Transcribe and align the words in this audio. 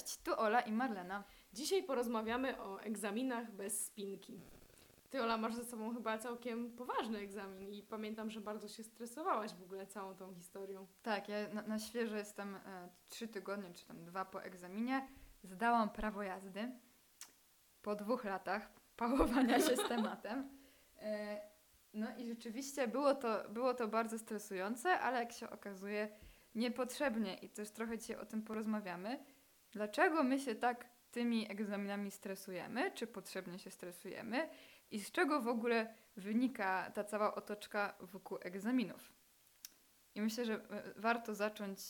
Cześć, 0.00 0.16
tu 0.16 0.40
Ola 0.40 0.60
i 0.60 0.72
Marlena. 0.72 1.24
Dzisiaj 1.52 1.82
porozmawiamy 1.82 2.62
o 2.62 2.82
egzaminach 2.82 3.52
bez 3.52 3.86
spinki. 3.86 4.40
Ty, 5.10 5.22
Ola, 5.22 5.36
masz 5.36 5.54
ze 5.54 5.64
sobą 5.64 5.94
chyba 5.94 6.18
całkiem 6.18 6.72
poważny 6.72 7.18
egzamin 7.18 7.72
i 7.72 7.82
pamiętam, 7.82 8.30
że 8.30 8.40
bardzo 8.40 8.68
się 8.68 8.84
stresowałaś 8.84 9.54
w 9.54 9.62
ogóle 9.62 9.86
całą 9.86 10.14
tą 10.14 10.34
historią. 10.34 10.86
Tak, 11.02 11.28
ja 11.28 11.36
na, 11.52 11.62
na 11.62 11.78
świeżo 11.78 12.16
jestem 12.16 12.54
e, 12.54 12.88
trzy 13.08 13.28
tygodnie, 13.28 13.74
czy 13.74 13.86
tam 13.86 14.04
dwa 14.04 14.24
po 14.24 14.42
egzaminie. 14.42 15.08
Zdałam 15.42 15.90
prawo 15.90 16.22
jazdy 16.22 16.72
po 17.82 17.94
dwóch 17.94 18.24
latach 18.24 18.70
pałowania 18.96 19.58
się 19.58 19.76
z 19.76 19.88
tematem. 19.88 20.48
E, 20.98 21.40
no 21.94 22.16
i 22.16 22.26
rzeczywiście 22.26 22.88
było 22.88 23.14
to, 23.14 23.50
było 23.50 23.74
to 23.74 23.88
bardzo 23.88 24.18
stresujące, 24.18 25.00
ale 25.00 25.18
jak 25.18 25.32
się 25.32 25.50
okazuje, 25.50 26.08
niepotrzebnie 26.54 27.34
i 27.34 27.48
też 27.48 27.70
trochę 27.70 27.98
dzisiaj 27.98 28.16
o 28.16 28.26
tym 28.26 28.42
porozmawiamy. 28.42 29.24
Dlaczego 29.72 30.22
my 30.22 30.38
się 30.38 30.54
tak 30.54 30.84
tymi 31.10 31.50
egzaminami 31.50 32.10
stresujemy? 32.10 32.90
Czy 32.90 33.06
potrzebnie 33.06 33.58
się 33.58 33.70
stresujemy? 33.70 34.48
I 34.90 35.00
z 35.00 35.12
czego 35.12 35.40
w 35.42 35.48
ogóle 35.48 35.94
wynika 36.16 36.90
ta 36.94 37.04
cała 37.04 37.34
otoczka 37.34 37.94
wokół 38.00 38.38
egzaminów? 38.42 39.12
I 40.14 40.20
myślę, 40.22 40.44
że 40.44 40.54
e, 40.54 40.60
warto 40.96 41.34
zacząć 41.34 41.80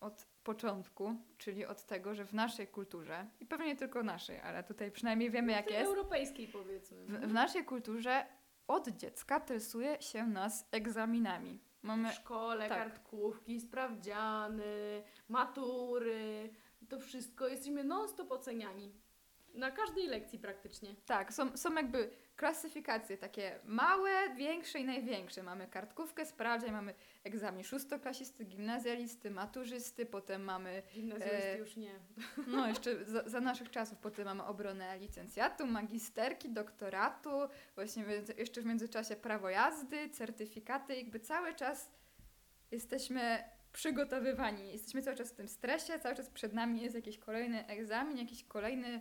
od 0.00 0.26
początku, 0.44 1.14
czyli 1.38 1.66
od 1.66 1.86
tego, 1.86 2.14
że 2.14 2.24
w 2.24 2.32
naszej 2.32 2.66
kulturze, 2.66 3.26
i 3.40 3.46
pewnie 3.46 3.66
nie 3.66 3.76
tylko 3.76 4.02
naszej, 4.02 4.40
ale 4.40 4.62
tutaj 4.64 4.90
przynajmniej 4.90 5.30
wiemy 5.30 5.52
jak 5.52 5.70
jest, 5.70 5.86
europejskiej 5.86 6.48
powiedzmy. 6.48 7.04
w, 7.06 7.20
w 7.20 7.32
naszej 7.32 7.64
kulturze 7.64 8.26
od 8.68 8.88
dziecka 8.88 9.40
tresuje 9.40 10.02
się 10.02 10.26
nas 10.26 10.68
egzaminami. 10.72 11.60
Mamy 11.82 12.10
W 12.10 12.14
szkole, 12.14 12.68
tak. 12.68 12.78
kartkówki, 12.78 13.60
sprawdziany, 13.60 15.02
matury, 15.28 16.50
to 16.88 17.00
wszystko. 17.00 17.48
Jesteśmy 17.48 17.84
non-stop 17.84 18.32
oceniani. 18.32 18.92
Na 19.54 19.70
każdej 19.70 20.06
lekcji 20.06 20.38
praktycznie. 20.38 20.94
Tak, 21.06 21.32
są, 21.32 21.56
są 21.56 21.74
jakby 21.74 22.10
klasyfikacje 22.36 23.18
takie 23.18 23.58
małe, 23.64 24.34
większe 24.36 24.78
i 24.78 24.84
największe. 24.84 25.42
Mamy 25.42 25.66
kartkówkę, 25.68 26.26
sprawdzian, 26.26 26.72
mamy 26.72 26.94
egzamin 27.24 27.64
szóstoklasisty, 27.64 28.44
gimnazjalisty, 28.44 29.30
maturzysty, 29.30 30.06
potem 30.06 30.44
mamy, 30.44 30.82
Gimnazjalisty 30.94 31.48
E, 31.48 31.58
już 31.58 31.76
nie. 31.76 31.94
no 32.46 32.68
jeszcze 32.68 33.04
za, 33.04 33.28
za 33.28 33.40
naszych 33.40 33.70
czasów, 33.70 33.98
potem 33.98 34.24
mamy 34.24 34.44
obronę 34.44 34.98
licencjatu, 34.98 35.66
magisterki, 35.66 36.50
doktoratu, 36.50 37.30
właśnie 37.74 38.04
jeszcze 38.38 38.60
w 38.62 38.66
międzyczasie 38.66 39.16
prawo 39.16 39.50
jazdy, 39.50 40.08
certyfikaty, 40.10 40.96
jakby 40.96 41.20
cały 41.20 41.54
czas 41.54 41.90
jesteśmy 42.70 43.44
przygotowywani, 43.74 44.72
jesteśmy 44.72 45.02
cały 45.02 45.16
czas 45.16 45.32
w 45.32 45.34
tym 45.34 45.48
stresie, 45.48 45.98
cały 45.98 46.14
czas 46.14 46.30
przed 46.30 46.52
nami 46.52 46.80
jest 46.80 46.94
jakiś 46.94 47.18
kolejny 47.18 47.66
egzamin, 47.66 48.18
jakiś 48.18 48.44
kolejny, 48.44 49.00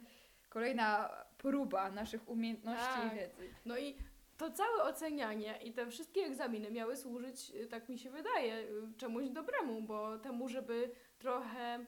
kolejna 0.50 1.10
próba 1.38 1.92
naszych 1.92 2.30
umiejętności 2.30 3.02
Tak. 3.02 3.14
i 3.14 3.16
wiedzy. 3.16 3.50
No 3.66 3.78
i 3.78 3.98
to 4.38 4.52
całe 4.52 4.84
ocenianie 4.84 5.60
i 5.64 5.74
te 5.74 5.92
wszystkie 5.92 6.22
egzaminy 6.22 6.72
miały 6.72 6.98
służyć, 6.98 7.52
y, 7.56 7.68
tak 7.68 7.90
mi 7.90 8.00
się 8.00 8.10
wydaje, 8.10 8.58
y, 8.60 8.98
czemuś 8.98 9.30
dobremu, 9.30 9.82
bo 9.82 10.18
temu, 10.18 10.50
żeby 10.50 10.92
trochę 11.20 11.80
y, 11.80 11.86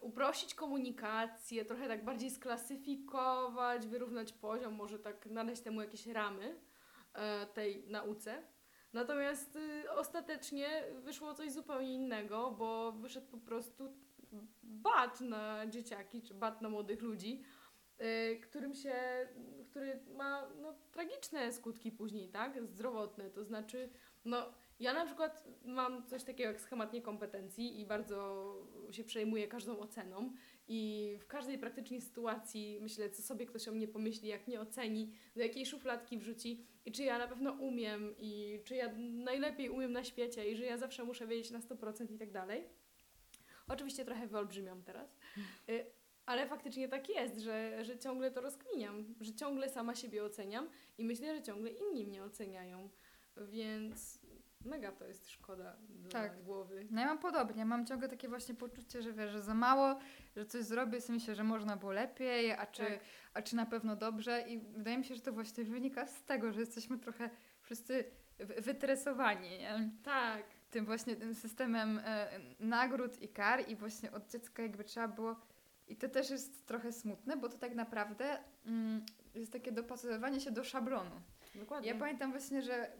uprościć 0.00 0.54
komunikację, 0.54 1.64
trochę 1.64 1.88
tak 1.88 2.04
bardziej 2.04 2.30
sklasyfikować, 2.30 3.86
wyrównać 3.86 4.32
poziom, 4.32 4.74
może 4.74 4.98
tak 4.98 5.26
nadać 5.26 5.60
temu 5.60 5.80
jakieś 5.80 6.06
ramy 6.06 6.60
tej 7.54 7.84
nauce. 7.86 8.42
Natomiast 8.92 9.56
y, 9.56 9.90
ostatecznie 9.90 10.84
wyszło 11.04 11.34
coś 11.34 11.52
zupełnie 11.52 11.94
innego, 11.94 12.50
bo 12.50 12.92
wyszedł 12.92 13.26
po 13.26 13.38
prostu 13.38 13.88
bat 14.62 15.20
na 15.20 15.66
dzieciaki, 15.66 16.22
czy 16.22 16.34
bat 16.34 16.62
na 16.62 16.68
młodych 16.68 17.02
ludzi, 17.02 17.42
y, 18.00 18.40
którym 18.40 18.74
się, 18.74 18.94
który 19.70 20.00
ma 20.16 20.48
no, 20.60 20.74
tragiczne 20.90 21.52
skutki 21.52 21.92
później, 21.92 22.28
tak? 22.28 22.66
Zdrowotne, 22.66 23.30
to 23.30 23.44
znaczy, 23.44 23.90
no 24.24 24.52
ja 24.80 24.94
na 24.94 25.06
przykład 25.06 25.44
mam 25.64 26.06
coś 26.06 26.24
takiego 26.24 26.50
jak 26.50 26.60
schemat 26.60 26.92
niekompetencji 26.92 27.80
i 27.80 27.86
bardzo 27.86 28.54
się 28.90 29.04
przejmuję 29.04 29.48
każdą 29.48 29.78
oceną 29.78 30.32
i 30.68 31.16
w 31.20 31.26
każdej 31.26 31.58
praktycznie 31.58 32.00
sytuacji 32.00 32.78
myślę, 32.80 33.10
co 33.10 33.22
sobie 33.22 33.46
ktoś 33.46 33.68
o 33.68 33.72
mnie 33.72 33.88
pomyśli, 33.88 34.28
jak 34.28 34.48
nie 34.48 34.60
oceni, 34.60 35.12
do 35.36 35.42
jakiej 35.42 35.66
szufladki 35.66 36.18
wrzuci 36.18 36.66
i 36.84 36.92
czy 36.92 37.02
ja 37.02 37.18
na 37.18 37.26
pewno 37.26 37.52
umiem 37.52 38.14
i 38.18 38.60
czy 38.64 38.74
ja 38.74 38.92
najlepiej 38.98 39.70
umiem 39.70 39.92
na 39.92 40.04
świecie 40.04 40.50
i 40.50 40.56
że 40.56 40.64
ja 40.64 40.78
zawsze 40.78 41.04
muszę 41.04 41.26
wiedzieć 41.26 41.50
na 41.50 41.60
100% 41.60 42.14
i 42.14 42.18
tak 42.18 42.30
dalej. 42.30 42.64
Oczywiście 43.68 44.04
trochę 44.04 44.26
wyolbrzymiam 44.26 44.82
teraz, 44.82 45.18
y, 45.68 45.86
ale 46.26 46.46
faktycznie 46.46 46.88
tak 46.88 47.08
jest, 47.08 47.38
że, 47.38 47.84
że 47.84 47.98
ciągle 47.98 48.30
to 48.30 48.40
rozkminiam, 48.40 49.14
że 49.20 49.34
ciągle 49.34 49.68
sama 49.68 49.94
siebie 49.94 50.24
oceniam 50.24 50.68
i 50.98 51.04
myślę, 51.04 51.36
że 51.36 51.42
ciągle 51.42 51.70
inni 51.70 52.06
mnie 52.06 52.24
oceniają, 52.24 52.90
więc 53.36 54.20
mega 54.64 54.92
to 54.92 55.04
jest 55.06 55.30
szkoda 55.30 55.76
dla 55.88 56.10
Tak. 56.10 56.42
głowy. 56.42 56.86
No 56.90 57.00
ja 57.00 57.06
mam 57.06 57.18
podobnie, 57.18 57.64
mam 57.64 57.86
ciągle 57.86 58.08
takie 58.08 58.28
właśnie 58.28 58.54
poczucie, 58.54 59.02
że 59.02 59.12
wiesz, 59.12 59.30
że 59.32 59.42
za 59.42 59.54
mało, 59.54 59.98
że 60.36 60.46
coś 60.46 60.64
zrobię, 60.64 61.00
sobie 61.00 61.18
myślę, 61.18 61.34
że 61.34 61.44
można 61.44 61.76
było 61.76 61.92
lepiej, 61.92 62.52
a 62.52 62.66
czy, 62.66 62.82
Tak. 62.84 63.00
a 63.34 63.42
czy 63.42 63.56
na 63.56 63.66
pewno 63.66 63.96
dobrze 63.96 64.44
i 64.48 64.58
wydaje 64.58 64.98
mi 64.98 65.04
się, 65.04 65.14
że 65.14 65.20
to 65.20 65.32
właśnie 65.32 65.64
wynika 65.64 66.06
z 66.06 66.22
tego, 66.24 66.52
że 66.52 66.60
jesteśmy 66.60 66.98
trochę 66.98 67.30
wszyscy 67.62 68.04
wy- 68.38 68.60
wytresowani, 68.60 69.50
nie? 69.50 69.90
Tak, 70.04 70.42
tym 70.70 70.84
właśnie 70.84 71.16
tym 71.16 71.34
systemem 71.34 72.00
e, 72.04 72.28
nagród 72.60 73.22
i 73.22 73.28
kar 73.28 73.68
i 73.68 73.76
właśnie 73.76 74.12
od 74.12 74.30
dziecka 74.30 74.62
jakby 74.62 74.84
trzeba 74.84 75.08
było 75.08 75.36
i 75.88 75.96
to 75.96 76.08
też 76.08 76.30
jest 76.30 76.66
trochę 76.66 76.92
smutne, 76.92 77.36
bo 77.36 77.48
to 77.48 77.58
tak 77.58 77.74
naprawdę 77.74 78.38
mm, 78.66 79.04
jest 79.34 79.52
takie 79.52 79.72
dopasowywanie 79.72 80.40
się 80.40 80.50
do 80.50 80.64
szablonu. 80.64 81.20
dokładnie. 81.54 81.88
Ja 81.90 81.98
pamiętam 81.98 82.30
właśnie, 82.30 82.62
że 82.62 82.92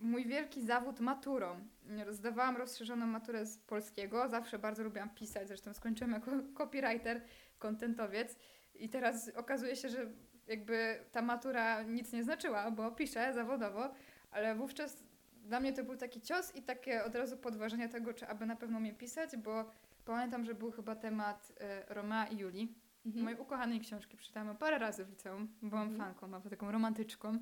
mój 0.00 0.26
wielki 0.26 0.62
zawód 0.62 1.00
maturą. 1.00 1.68
Zdawałam 2.10 2.56
rozszerzoną 2.56 3.06
maturę 3.06 3.46
z 3.46 3.58
polskiego, 3.58 4.28
zawsze 4.28 4.58
bardzo 4.58 4.82
lubiłam 4.84 5.10
pisać, 5.10 5.48
zresztą 5.48 5.74
skończyłam 5.74 6.12
jako 6.12 6.30
copywriter, 6.58 7.22
kontentowiec 7.58 8.36
i 8.74 8.88
teraz 8.88 9.28
okazuje 9.28 9.76
się, 9.76 9.88
że 9.88 10.10
jakby 10.46 11.04
ta 11.12 11.22
matura 11.22 11.82
nic 11.82 12.12
nie 12.12 12.24
znaczyła, 12.24 12.70
bo 12.70 12.90
piszę 12.90 13.32
zawodowo, 13.34 13.94
ale 14.30 14.54
wówczas 14.54 15.02
dla 15.32 15.60
mnie 15.60 15.72
to 15.72 15.84
był 15.84 15.96
taki 15.96 16.20
cios 16.20 16.54
i 16.56 16.62
takie 16.62 17.04
od 17.04 17.14
razu 17.14 17.36
podważenie 17.36 17.88
tego, 17.88 18.14
czy 18.14 18.28
aby 18.28 18.46
na 18.46 18.56
pewno 18.56 18.78
umiem 18.78 18.96
pisać, 18.96 19.36
bo 19.36 19.70
pamiętam, 20.04 20.44
że 20.44 20.54
był 20.54 20.70
chyba 20.72 20.96
temat 20.96 21.52
e, 21.60 21.94
Romea 21.94 22.26
i 22.26 22.36
Julii, 22.38 22.84
Mhm. 23.06 23.24
mojej 23.24 23.38
ukochanej 23.40 23.80
książki 23.80 24.16
czytałam 24.16 24.56
parę 24.56 24.78
razy 24.78 25.04
w 25.04 25.10
liceum. 25.10 25.48
Byłam 25.62 25.88
Mhm. 25.88 26.00
fanką, 26.00 26.28
mam 26.28 26.42
taką 26.42 26.70
romantyczką. 26.72 27.38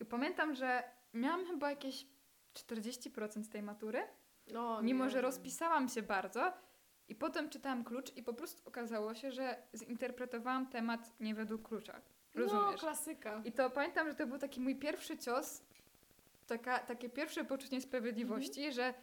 I 0.00 0.04
pamiętam, 0.04 0.54
że 0.54 0.82
miałam 1.14 1.46
chyba 1.46 1.70
jakieś 1.70 2.06
40% 2.54 3.48
tej 3.48 3.62
matury, 3.62 4.02
No, 4.52 4.82
mimo 4.82 5.04
nie. 5.04 5.10
że 5.10 5.20
rozpisałam 5.20 5.88
się 5.88 6.02
bardzo. 6.02 6.52
I 7.08 7.14
potem 7.14 7.50
czytałam 7.50 7.84
klucz 7.84 8.16
i 8.16 8.22
po 8.22 8.34
prostu 8.34 8.68
okazało 8.68 9.14
się, 9.14 9.32
że 9.32 9.62
zinterpretowałam 9.74 10.66
temat 10.66 11.20
nie 11.20 11.34
według 11.34 11.68
klucza. 11.68 12.00
No, 12.34 12.42
Rozumiesz? 12.42 12.80
klasyka. 12.80 13.42
I 13.44 13.52
to 13.52 13.70
pamiętam, 13.70 14.08
że 14.08 14.14
to 14.14 14.26
był 14.26 14.38
taki 14.38 14.60
mój 14.60 14.76
pierwszy 14.76 15.18
cios, 15.18 15.62
taka, 16.46 16.78
takie 16.78 17.08
pierwsze 17.08 17.44
poczucie 17.44 17.76
niesprawiedliwości, 17.76 18.72
że 18.72 18.94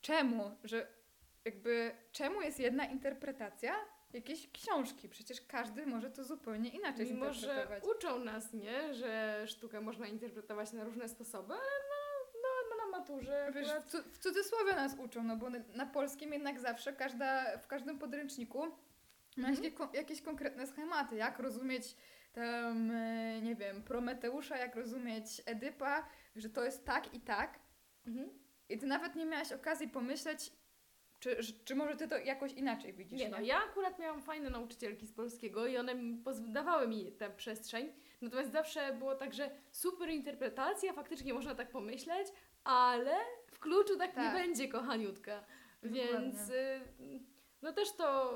czemu, 0.00 0.56
że 0.64 0.86
jakby 1.44 1.94
czemu 2.12 2.40
jest 2.42 2.58
jedna 2.60 2.84
interpretacja 2.84 3.74
jakiejś 4.12 4.50
książki? 4.52 5.08
Przecież 5.08 5.40
każdy 5.40 5.86
może 5.86 6.10
to 6.10 6.24
zupełnie 6.24 6.70
inaczej 6.70 7.06
Mimo, 7.06 7.32
że 7.32 7.40
zinterpretować. 7.40 7.96
uczą 7.96 8.18
nas, 8.18 8.52
nie, 8.52 8.94
że 8.94 9.42
sztukę 9.46 9.80
można 9.80 10.06
interpretować 10.06 10.72
na 10.72 10.84
różne 10.84 11.08
sposoby, 11.08 11.52
ale 11.54 11.62
no, 11.62 12.30
no, 12.42 12.48
no 12.76 12.84
na 12.84 12.98
maturze 12.98 13.50
Wiesz, 13.54 13.68
akurat... 13.68 13.84
w, 13.84 13.90
cu- 13.90 14.10
w 14.12 14.18
cudzysłowie 14.18 14.74
nas 14.74 14.94
uczą, 14.98 15.22
no 15.22 15.36
bo 15.36 15.46
na- 15.74 15.86
polskim 15.86 16.32
jednak 16.32 16.60
zawsze 16.60 16.92
każda, 16.92 17.58
w 17.58 17.66
każdym 17.66 17.98
podręczniku 17.98 18.66
ma 19.36 19.48
Mhm. 19.48 19.64
jakieś, 19.64 19.94
jakieś 19.94 20.22
konkretne 20.22 20.66
schematy, 20.66 21.16
jak 21.16 21.38
rozumieć 21.38 21.96
tam, 22.32 22.90
e, 22.90 23.40
nie 23.42 23.54
wiem, 23.56 23.82
Prometeusza, 23.82 24.56
jak 24.56 24.76
rozumieć 24.76 25.42
Edypa, 25.46 26.08
że 26.36 26.50
to 26.50 26.64
jest 26.64 26.84
tak 26.84 27.14
i 27.14 27.20
tak. 27.20 27.58
Mhm. 28.06 28.38
I 28.68 28.78
ty 28.78 28.86
nawet 28.86 29.14
nie 29.14 29.26
miałaś 29.26 29.52
okazji 29.52 29.88
pomyśleć, 29.88 30.52
czy, 31.20 31.36
czy 31.64 31.74
może 31.74 31.96
ty 31.96 32.08
to 32.08 32.18
jakoś 32.18 32.52
inaczej 32.52 32.92
widzisz, 32.92 33.20
Nie 33.20 33.28
no, 33.28 33.40
ja 33.40 33.58
akurat 33.70 33.98
miałam 33.98 34.22
fajne 34.22 34.50
nauczycielki 34.50 35.06
z 35.06 35.12
polskiego 35.12 35.66
i 35.66 35.76
one 35.76 35.94
dawały 36.38 36.88
mi 36.88 37.12
tę 37.12 37.30
przestrzeń, 37.30 37.92
natomiast 38.20 38.52
zawsze 38.52 38.92
było 38.98 39.14
tak, 39.14 39.34
że 39.34 39.50
super 39.70 40.08
interpretacja, 40.08 40.92
faktycznie 40.92 41.34
można 41.34 41.54
tak 41.54 41.70
pomyśleć, 41.70 42.28
ale 42.64 43.14
w 43.46 43.58
kluczu 43.58 43.96
tak, 43.98 44.10
nie 44.16 44.22
Tak. 44.22 44.34
będzie, 44.34 44.68
kochaniutka. 44.68 45.44
Więc 45.82 46.50
y, 46.50 46.80
no 47.62 47.72
też 47.72 47.92
to 47.92 48.34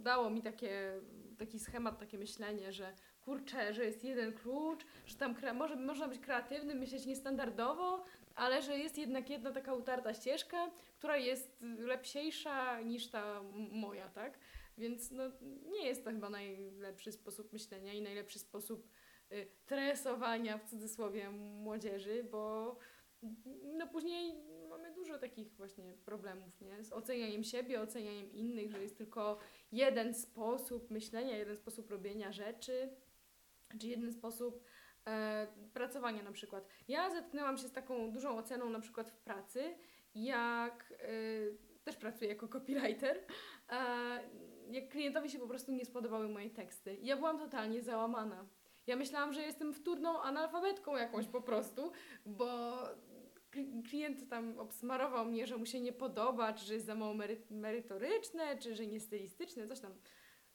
dało 0.00 0.30
mi 0.30 0.42
takie, 0.42 1.00
taki 1.38 1.60
schemat, 1.60 1.98
takie 1.98 2.18
myślenie, 2.18 2.72
że 2.72 2.94
kurczę, 3.28 3.74
że 3.74 3.84
jest 3.84 4.04
jeden 4.04 4.32
klucz, 4.32 4.86
że 5.06 5.16
tam 5.16 5.36
może, 5.54 5.76
można 5.76 6.08
być 6.08 6.20
kreatywnym, 6.20 6.78
myśleć 6.78 7.06
niestandardowo, 7.06 8.04
ale 8.34 8.62
że 8.62 8.78
jest 8.78 8.98
jednak 8.98 9.30
jedna 9.30 9.52
taka 9.52 9.74
utarta 9.74 10.14
ścieżka, 10.14 10.70
która 10.98 11.16
jest 11.16 11.56
lepsiejsza 11.78 12.80
niż 12.80 13.08
ta 13.08 13.42
moja, 13.72 14.08
tak? 14.08 14.38
Więc 14.78 15.10
no, 15.10 15.22
nie 15.70 15.86
jest 15.86 16.04
to 16.04 16.10
chyba 16.10 16.30
najlepszy 16.30 17.12
sposób 17.12 17.52
myślenia 17.52 17.92
i 17.92 18.02
najlepszy 18.02 18.38
sposób 18.38 18.88
y, 19.32 19.46
tresowania 19.66 20.58
w 20.58 20.64
cudzysłowie 20.64 21.30
młodzieży, 21.30 22.24
bo 22.30 22.76
no 23.78 23.86
później 23.86 24.34
mamy 24.68 24.94
dużo 24.94 25.18
takich 25.18 25.56
właśnie 25.56 25.94
problemów, 26.04 26.60
nie? 26.60 26.84
Z 26.84 26.92
ocenianiem 26.92 27.44
siebie, 27.44 27.80
ocenianiem 27.80 28.32
innych, 28.32 28.70
że 28.70 28.82
jest 28.82 28.98
tylko 28.98 29.38
jeden 29.72 30.14
sposób 30.14 30.90
myślenia, 30.90 31.36
jeden 31.36 31.56
sposób 31.56 31.90
robienia 31.90 32.32
rzeczy, 32.32 32.90
czy 33.80 33.86
jeden 33.86 34.12
sposób 34.12 34.64
e, 35.06 35.46
pracowania 35.72 36.22
na 36.22 36.32
przykład. 36.32 36.68
Ja 36.88 37.10
zetknęłam 37.10 37.58
się 37.58 37.68
z 37.68 37.72
taką 37.72 38.12
dużą 38.12 38.38
oceną 38.38 38.70
na 38.70 38.80
przykład 38.80 39.10
w 39.10 39.18
pracy, 39.18 39.74
jak 40.14 40.92
e, 40.92 41.06
też 41.84 41.96
pracuję 41.96 42.30
jako 42.30 42.48
copywriter, 42.48 43.24
e, 43.70 43.78
jak 44.70 44.88
klientowi 44.88 45.30
się 45.30 45.38
po 45.38 45.48
prostu 45.48 45.72
nie 45.72 45.84
spodobały 45.84 46.28
moje 46.28 46.50
teksty. 46.50 46.98
Ja 47.02 47.16
byłam 47.16 47.38
totalnie 47.38 47.82
załamana. 47.82 48.46
Ja 48.86 48.96
myślałam, 48.96 49.32
że 49.32 49.42
jestem 49.42 49.74
wtórną 49.74 50.22
analfabetką 50.22 50.96
jakąś 50.96 51.26
po 51.26 51.40
prostu, 51.40 51.92
bo 52.26 52.78
klient 53.90 54.28
tam 54.28 54.58
obsmarował 54.58 55.24
mnie, 55.24 55.46
że 55.46 55.56
mu 55.56 55.66
się 55.66 55.80
nie 55.80 55.92
podoba, 55.92 56.52
czy 56.52 56.64
że 56.64 56.74
jest 56.74 56.86
za 56.86 56.94
mało 56.94 57.14
mery 57.14 57.42
merytoryczne, 57.50 58.58
czy 58.58 58.74
że 58.74 58.86
nie 58.86 59.00
stylistyczne, 59.00 59.66
coś 59.66 59.80
tam 59.80 59.94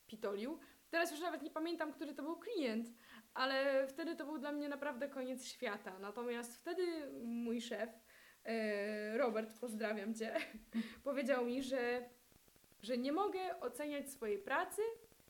pitolił. 0.07 0.59
Teraz 0.94 1.12
już 1.12 1.19
nawet 1.19 1.42
nie 1.42 1.50
pamiętam, 1.50 1.94
który 1.94 2.13
to 2.13 2.24
był 2.24 2.36
klient, 2.36 2.88
ale 3.34 3.88
wtedy 3.88 4.16
to 4.16 4.25
był 4.25 4.38
dla 4.38 4.51
mnie 4.51 4.69
naprawdę 4.69 5.10
koniec 5.10 5.45
świata. 5.45 6.00
Natomiast 6.00 6.57
wtedy 6.57 6.84
mój 7.24 7.62
szef, 7.62 7.90
e, 8.44 9.18
Robert, 9.18 9.60
pozdrawiam 9.60 10.16
Cię, 10.16 10.36
powiedział 11.04 11.45
mi, 11.45 11.63
że, 11.63 12.10
że 12.81 12.98
nie 12.98 13.12
mogę 13.12 13.60
oceniać 13.60 14.12
swojej 14.12 14.40
pracy 14.40 14.81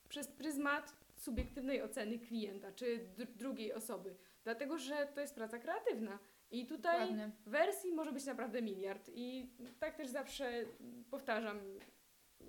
przez 0.10 0.27
pryzmat 0.27 0.95
subiektywnej 1.15 1.81
oceny 1.81 2.19
klienta 2.19 2.71
czy 2.71 3.00
drugiej 3.36 3.74
osoby, 3.74 4.15
dlatego 4.44 4.77
że 4.77 5.07
to 5.15 5.21
jest 5.21 5.36
praca 5.36 5.60
kreatywna. 5.60 6.19
I 6.51 6.68
tutaj 6.68 7.00
Dokładnie. 7.00 7.31
wersji 7.45 7.94
może 7.94 8.12
być 8.12 8.25
naprawdę 8.25 8.62
miliard. 8.62 9.10
I 9.13 9.50
tak 9.80 9.95
też 9.95 10.07
zawsze 10.07 10.65
powtarzam 11.12 11.60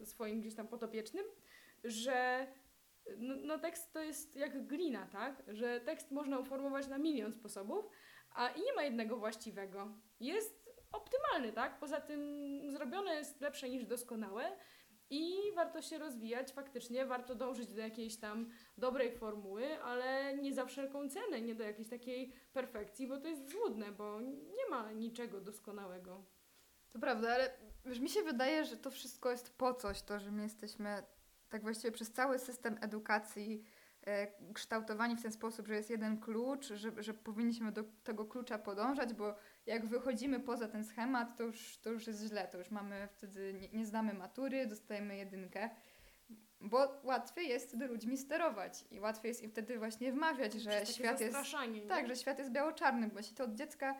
swoim 0.04 0.40
gdzieś 0.40 0.54
tam 0.54 0.68
potopiecznym, 0.68 1.24
że 1.84 2.46
no, 3.18 3.34
no, 3.42 3.58
tekst 3.58 3.92
to 3.92 4.00
jest 4.00 4.36
jak 4.36 4.66
glina, 4.66 5.06
tak? 5.06 5.42
Że 5.48 5.80
tekst 5.80 6.10
można 6.10 6.38
uformować 6.38 6.88
na 6.88 6.98
milion 6.98 7.32
sposobów, 7.32 7.84
a 8.30 8.48
i 8.48 8.62
nie 8.62 8.72
ma 8.72 8.82
jednego 8.82 9.16
właściwego. 9.16 9.88
Jest 10.20 10.70
optymalny, 10.92 11.52
tak? 11.52 11.78
Poza 11.78 12.00
tym 12.00 12.20
zrobione 12.70 13.14
jest 13.14 13.40
lepsze 13.40 13.68
niż 13.68 13.86
doskonałe 13.86 14.56
i 15.10 15.52
warto 15.54 15.82
się 15.82 15.98
rozwijać, 15.98 16.52
faktycznie 16.52 17.06
warto 17.06 17.34
dążyć 17.34 17.72
do 17.74 17.80
jakiejś 17.80 18.16
tam 18.16 18.50
dobrej 18.78 19.18
formuły, 19.18 19.82
ale 19.82 20.36
nie 20.36 20.54
za 20.54 20.66
wszelką 20.66 21.08
cenę, 21.08 21.40
nie 21.40 21.54
do 21.54 21.64
jakiejś 21.64 21.88
takiej 21.88 22.32
perfekcji, 22.52 23.06
bo 23.06 23.20
to 23.20 23.28
jest 23.28 23.50
złudne, 23.50 23.92
bo 23.92 24.20
nie 24.20 24.70
ma 24.70 24.92
niczego 24.92 25.40
doskonałego. 25.40 26.24
To 26.92 26.98
prawda, 26.98 27.34
ale 27.34 27.50
wiesz, 27.84 28.00
mi 28.00 28.08
się 28.08 28.22
wydaje, 28.22 28.64
że 28.64 28.76
to 28.76 28.90
wszystko 28.90 29.30
jest 29.30 29.58
po 29.58 29.74
coś, 29.74 30.02
to, 30.02 30.18
że 30.18 30.30
my 30.30 30.42
jesteśmy 30.42 31.02
tak 31.48 31.62
właściwie 31.62 31.92
przez 31.92 32.12
cały 32.12 32.38
system 32.38 32.78
edukacji 32.80 33.64
e, 34.06 34.26
kształtowani 34.52 35.16
w 35.16 35.22
ten 35.22 35.32
sposób, 35.32 35.66
że 35.66 35.74
jest 35.74 35.90
jeden 35.90 36.20
klucz, 36.20 36.66
że, 36.66 37.02
że 37.02 37.14
powinniśmy 37.14 37.72
do 37.72 37.84
tego 38.04 38.24
klucza 38.24 38.58
podążać, 38.58 39.14
bo 39.14 39.36
jak 39.66 39.86
wychodzimy 39.86 40.40
poza 40.40 40.68
ten 40.68 40.84
schemat, 40.84 41.36
to 41.36 41.44
już, 41.44 41.78
to 41.78 41.90
już 41.90 42.06
jest 42.06 42.22
źle, 42.22 42.48
to 42.48 42.58
już 42.58 42.70
mamy 42.70 43.08
wtedy, 43.12 43.54
nie, 43.54 43.68
nie 43.68 43.86
znamy 43.86 44.14
matury, 44.14 44.66
dostajemy 44.66 45.16
jedynkę, 45.16 45.70
bo 46.60 47.00
łatwiej 47.02 47.48
jest 47.48 47.68
wtedy 47.68 47.86
ludźmi 47.86 48.18
sterować 48.18 48.84
i 48.90 49.00
łatwiej 49.00 49.28
jest 49.28 49.42
im 49.42 49.50
wtedy 49.50 49.78
właśnie 49.78 50.12
wmawiać, 50.12 50.52
że 50.52 50.86
świat 50.86 51.20
jest... 51.20 51.32
Tak, 51.88 52.08
że 52.08 52.16
świat 52.16 52.38
jest 52.38 52.50
biało-czarny, 52.50 53.08
bo 53.08 53.18
jeśli 53.18 53.36
to 53.36 53.44
od 53.44 53.54
dziecka 53.54 53.94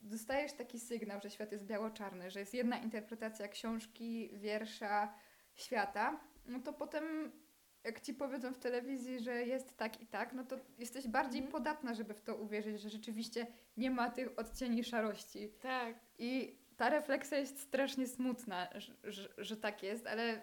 dostajesz 0.00 0.52
taki 0.52 0.80
sygnał, 0.80 1.20
że 1.20 1.30
świat 1.30 1.52
jest 1.52 1.64
biało-czarny, 1.64 2.30
że 2.30 2.40
jest 2.40 2.54
jedna 2.54 2.78
interpretacja 2.78 3.48
książki, 3.48 4.30
wiersza, 4.32 5.14
świata, 5.54 6.20
no 6.46 6.60
to 6.60 6.72
potem 6.72 7.32
jak 7.84 8.00
ci 8.00 8.14
powiedzą 8.14 8.52
w 8.52 8.58
telewizji, 8.58 9.20
że 9.20 9.46
jest 9.46 9.76
tak 9.76 10.00
i 10.00 10.06
tak, 10.06 10.32
no 10.32 10.44
to 10.44 10.56
jesteś 10.78 11.08
bardziej 11.08 11.40
mhm. 11.40 11.52
podatna, 11.52 11.94
żeby 11.94 12.14
w 12.14 12.22
to 12.22 12.36
uwierzyć, 12.36 12.80
że 12.80 12.88
rzeczywiście 12.88 13.46
nie 13.76 13.90
ma 13.90 14.10
tych 14.10 14.38
odcieni 14.38 14.84
szarości. 14.84 15.52
Tak. 15.60 15.94
I 16.18 16.58
ta 16.76 16.88
refleksja 16.90 17.38
jest 17.38 17.60
strasznie 17.60 18.06
smutna, 18.06 18.68
że, 18.74 18.94
że, 19.04 19.28
że 19.38 19.56
tak 19.56 19.82
jest, 19.82 20.06
ale 20.06 20.40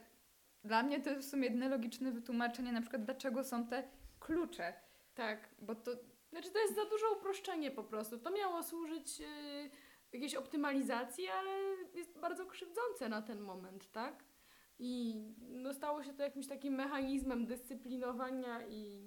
dla 0.63 0.83
mnie 0.83 1.01
to 1.01 1.09
jest 1.09 1.27
w 1.27 1.31
sumie 1.31 1.43
jedyne 1.43 1.69
logiczne 1.69 2.11
wytłumaczenie, 2.11 2.71
na 2.71 2.81
przykład 2.81 3.05
dlaczego 3.05 3.43
są 3.43 3.67
te 3.67 3.83
klucze. 4.19 4.73
Tak. 5.15 5.49
Bo 5.59 5.75
to... 5.75 5.91
Znaczy 6.29 6.51
to 6.51 6.59
jest 6.59 6.75
za 6.75 6.85
duże 6.85 7.05
uproszczenie 7.17 7.71
po 7.71 7.83
prostu. 7.83 8.17
To 8.17 8.31
miało 8.31 8.63
służyć 8.63 9.19
yy, 9.19 9.27
jakiejś 10.13 10.35
optymalizacji, 10.35 11.27
ale 11.27 11.51
jest 11.93 12.19
bardzo 12.19 12.45
krzywdzące 12.45 13.09
na 13.09 13.21
ten 13.21 13.39
moment, 13.39 13.91
tak? 13.91 14.23
I 14.79 15.21
no, 15.39 15.73
stało 15.73 16.03
się 16.03 16.13
to 16.13 16.23
jakimś 16.23 16.47
takim 16.47 16.73
mechanizmem 16.73 17.45
dyscyplinowania 17.45 18.67
i 18.67 19.01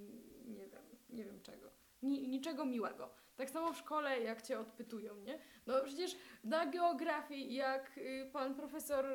nie 0.46 0.69
wiem, 0.69 0.82
nie 1.11 1.25
wiem 1.25 1.40
czego. 1.43 1.70
Ni 2.02 2.28
niczego 2.28 2.64
miłego. 2.64 3.11
Tak 3.37 3.50
samo 3.50 3.72
w 3.72 3.76
szkole, 3.76 4.20
jak 4.20 4.43
cię 4.43 4.58
odpytują, 4.61 5.17
nie? 5.17 5.38
No 5.67 5.75
przecież 5.84 6.17
na 6.44 6.67
geografii, 6.67 7.55
jak 7.55 7.99
y, 7.99 8.31
pan 8.32 8.55
profesor 8.55 9.06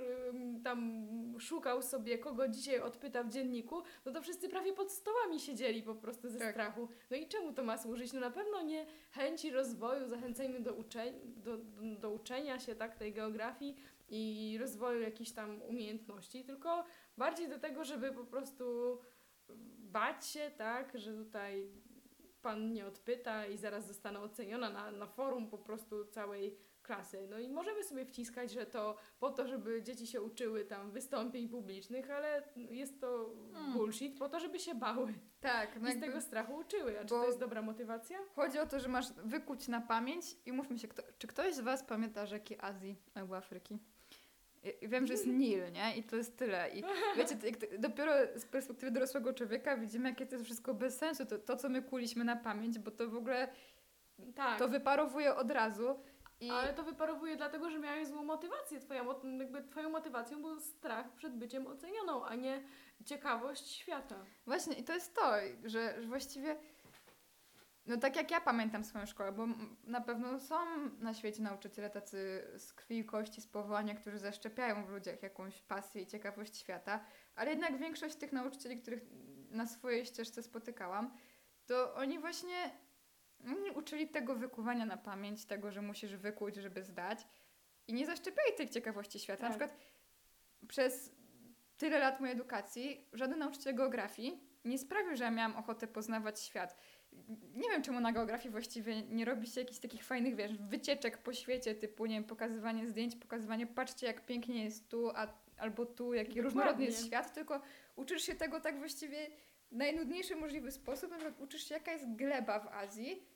tam 0.64 1.08
szukał 1.40 1.82
sobie, 1.82 2.18
kogo 2.18 2.48
dzisiaj 2.48 2.80
odpyta 2.80 3.24
w 3.24 3.30
dzienniku, 3.30 3.84
no 4.06 4.12
to 4.12 4.22
wszyscy 4.22 4.50
prawie 4.50 4.74
pod 4.74 4.92
stołami 4.92 5.40
siedzieli 5.40 5.84
po 5.84 5.96
prostu 5.96 6.30
ze 6.30 6.40
tak. 6.40 6.52
strachu. 6.52 6.88
No 7.12 7.18
i 7.18 7.28
czemu 7.28 7.54
to 7.54 7.64
ma 7.64 7.78
służyć? 7.78 8.14
No 8.14 8.20
na 8.20 8.32
pewno 8.32 8.62
nie 8.62 8.86
chęci 9.12 9.52
rozwoju, 9.52 10.08
zachęcajmy 10.08 10.60
do, 10.60 10.74
uczeń 10.74 11.14
do, 11.24 11.58
do, 11.58 11.96
do 12.00 12.10
uczenia 12.10 12.60
się 12.60 12.76
tak 12.76 12.96
tej 12.96 13.14
geografii, 13.14 13.76
i 14.10 14.58
rozwoju 14.60 15.02
jakichś 15.02 15.32
tam 15.32 15.62
umiejętności, 15.62 16.46
tylko 16.46 16.84
bardziej 17.18 17.50
do 17.50 17.60
tego, 17.60 17.84
żeby 17.84 18.12
po 18.12 18.24
prostu 18.26 18.98
bać 19.78 20.28
się, 20.28 20.52
tak, 20.58 20.98
że 20.98 21.14
tutaj 21.14 21.72
pan 22.42 22.74
nie 22.74 22.86
odpyta 22.86 23.46
i 23.46 23.58
zaraz 23.58 23.88
zostanę 23.88 24.20
oceniona 24.20 24.70
na, 24.70 24.92
na 24.92 25.08
forum 25.08 25.50
po 25.50 25.58
prostu 25.58 26.06
całej 26.06 26.58
klasy. 26.86 27.28
No 27.30 27.40
i 27.40 27.50
możemy 27.50 27.84
sobie 27.84 28.06
wciskać, 28.06 28.52
że 28.52 28.66
to 28.66 28.96
po 29.20 29.30
to, 29.30 29.48
żeby 29.48 29.84
dzieci 29.84 30.08
się 30.08 30.22
uczyły 30.22 30.66
tam 30.66 30.92
wystąpień 30.92 31.50
publicznych, 31.50 32.12
ale 32.12 32.44
jest 32.56 33.02
to 33.02 33.36
hmm. 33.54 33.74
bullshit 33.74 34.20
po 34.20 34.30
to, 34.30 34.40
żeby 34.40 34.60
się 34.60 34.76
bały. 34.76 35.14
Tak. 35.40 35.82
No 35.82 35.90
I 35.90 35.98
z 35.98 36.00
tego 36.00 36.22
strachu 36.22 36.56
uczyły. 36.56 37.00
A 37.00 37.02
czy 37.02 37.10
to 37.10 37.26
jest 37.26 37.40
dobra 37.40 37.62
motywacja? 37.62 38.20
Chodzi 38.36 38.60
o 38.60 38.68
to, 38.68 38.80
że 38.80 38.88
masz 38.88 39.14
wykuć 39.14 39.68
na 39.68 39.82
pamięć 39.82 40.26
i 40.46 40.52
mówmy 40.52 40.80
się, 40.80 40.88
kto, 40.88 41.04
czy 41.18 41.28
ktoś 41.28 41.54
z 41.54 41.60
Was 41.60 41.84
pamięta 41.84 42.26
rzeki 42.26 42.56
Azji 42.60 42.96
albo 43.14 43.38
Afryki? 43.38 43.80
I 44.82 44.88
wiem, 44.88 45.08
że 45.08 45.14
jest 45.14 45.28
Nil, 45.28 45.72
nie? 45.72 45.98
I 45.98 46.04
to 46.04 46.16
jest 46.16 46.38
tyle. 46.38 46.70
I 46.70 46.84
wiecie, 47.18 47.38
dopiero 47.80 48.14
z 48.36 48.46
perspektywy 48.46 48.92
dorosłego 48.92 49.34
człowieka 49.34 49.78
widzimy, 49.78 50.10
jakie 50.10 50.26
to 50.26 50.36
jest 50.36 50.46
wszystko 50.46 50.74
bez 50.74 50.98
sensu. 50.98 51.26
To, 51.26 51.38
to 51.40 51.56
co 51.58 51.70
my 51.70 51.82
kuliśmy 51.82 52.24
na 52.24 52.36
pamięć, 52.36 52.80
bo 52.80 52.92
to 52.92 53.10
w 53.10 53.16
ogóle 53.16 53.48
tak. 54.36 54.60
to 54.60 54.68
wyparowuje 54.68 55.36
od 55.36 55.52
razu. 55.52 56.00
I... 56.40 56.50
Ale 56.52 56.74
to 56.74 56.84
wyparowuje 56.84 57.36
dlatego, 57.36 57.70
że 57.70 57.80
miałeś 57.80 58.08
złą 58.08 58.24
motywację. 58.24 58.80
Twoja, 58.80 59.06
jakby 59.40 59.64
twoją 59.64 59.90
motywacją 59.90 60.42
był 60.42 60.60
strach 60.60 61.12
przed 61.16 61.34
byciem 61.34 61.68
ocenioną, 61.68 62.26
a 62.26 62.36
nie 62.36 62.64
ciekawość 63.06 63.68
świata. 63.72 64.16
Właśnie 64.46 64.76
i 64.76 64.84
to 64.84 64.94
jest 64.94 65.16
to, 65.16 65.32
że, 65.64 66.02
że 66.02 66.08
właściwie 66.08 66.56
no 67.86 67.98
tak 67.98 68.16
jak 68.16 68.32
ja 68.32 68.42
pamiętam 68.42 68.84
swoją 68.84 69.06
szkołę, 69.06 69.32
bo 69.32 69.48
na 69.84 70.02
pewno 70.02 70.40
są 70.40 70.56
na 71.00 71.14
świecie 71.14 71.44
nauczyciele 71.44 71.90
tacy 71.90 72.48
z 72.58 72.74
krwi 72.74 72.98
i 72.98 73.06
kości, 73.06 73.42
z 73.42 73.48
powołania, 73.48 73.96
którzy 73.96 74.20
zaszczepiają 74.20 74.86
w 74.86 74.90
ludziach 74.90 75.24
jakąś 75.24 75.62
pasję 75.62 76.02
i 76.02 76.08
ciekawość 76.08 76.58
świata, 76.58 77.06
ale 77.36 77.50
jednak 77.50 77.78
większość 77.78 78.16
tych 78.16 78.34
nauczycieli, 78.34 78.82
których 78.82 79.04
na 79.50 79.68
swojej 79.68 80.06
ścieżce 80.06 80.44
spotykałam, 80.44 81.14
to 81.66 81.96
oni 81.96 82.20
właśnie 82.20 82.72
oni 83.48 83.72
uczyli 83.72 84.10
tego 84.10 84.36
wykuwania 84.36 84.86
na 84.86 84.98
pamięć, 84.98 85.46
tego, 85.46 85.72
że 85.72 85.82
musisz 85.82 86.16
wykuć, 86.16 86.56
żeby 86.56 86.84
zdać 86.84 87.28
i 87.88 87.94
nie 87.94 88.06
zaszczepiali 88.06 88.54
tej 88.58 88.70
ciekawości 88.70 89.20
świata. 89.20 89.42
Tak. 89.42 89.50
Na 89.50 89.68
przykład 89.68 89.80
przez 90.68 91.12
tyle 91.78 92.00
lat 92.00 92.20
mojej 92.20 92.36
edukacji 92.36 93.10
żaden 93.14 93.40
nauczyciel 93.40 93.76
geografii 93.76 94.44
nie 94.66 94.78
sprawił, 94.78 95.16
że 95.16 95.24
ja 95.24 95.32
miałam 95.32 95.56
ochotę 95.56 95.88
poznawać 95.88 96.40
świat 96.40 96.78
nie 97.56 97.70
wiem 97.70 97.82
czemu 97.82 98.00
na 98.00 98.12
geografii 98.12 98.50
właściwie 98.50 99.02
nie 99.02 99.26
robi 99.26 99.48
się 99.48 99.62
jakichś 99.62 99.80
takich 99.80 100.04
fajnych, 100.04 100.36
wiesz, 100.36 100.58
wycieczek 100.58 101.18
po 101.18 101.34
świecie, 101.34 101.76
typu, 101.76 102.06
nie 102.06 102.16
wiem, 102.16 102.24
pokazywanie 102.24 102.88
zdjęć, 102.88 103.16
pokazywanie, 103.16 103.68
patrzcie 103.68 104.08
jak 104.08 104.26
pięknie 104.26 104.64
jest 104.64 104.90
tu, 104.90 105.10
a, 105.10 105.28
albo 105.58 105.86
tu, 105.86 106.14
jaki 106.14 106.30
Dokładnie. 106.30 106.42
różnorodny 106.42 106.86
jest 106.86 107.06
świat, 107.06 107.34
tylko 107.34 107.62
uczysz 107.96 108.22
się 108.22 108.36
tego 108.36 108.60
tak 108.60 108.80
właściwie 108.80 109.28
najnudniejszy 109.72 110.36
możliwy 110.36 110.72
sposób, 110.72 111.12
na 111.12 111.18
przykład 111.18 111.42
uczysz 111.42 111.68
się 111.68 111.74
jaka 111.74 111.92
jest 111.92 112.16
gleba 112.16 112.60
w 112.60 112.68
Azji, 112.68 113.28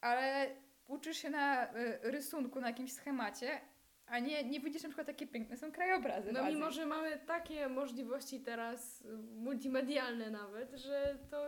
ale 0.00 0.46
uczysz 0.86 1.16
się 1.16 1.30
na 1.30 1.76
y, 1.76 1.98
rysunku, 2.02 2.60
na 2.60 2.68
jakimś 2.68 2.92
schemacie, 2.92 3.60
a 4.06 4.18
nie, 4.18 4.44
nie 4.44 4.60
widzisz 4.60 4.82
na 4.82 4.88
przykład 4.88 5.08
jakie 5.08 5.26
piękne 5.26 5.56
są 5.56 5.72
krajobrazy. 5.72 6.32
No 6.32 6.44
mimo, 6.44 6.70
że 6.70 6.86
mamy 6.86 7.18
takie 7.18 7.68
możliwości 7.68 8.40
teraz 8.40 9.02
y, 9.02 9.18
multimedialne 9.18 10.30
nawet, 10.30 10.72
że 10.72 11.18
to 11.30 11.46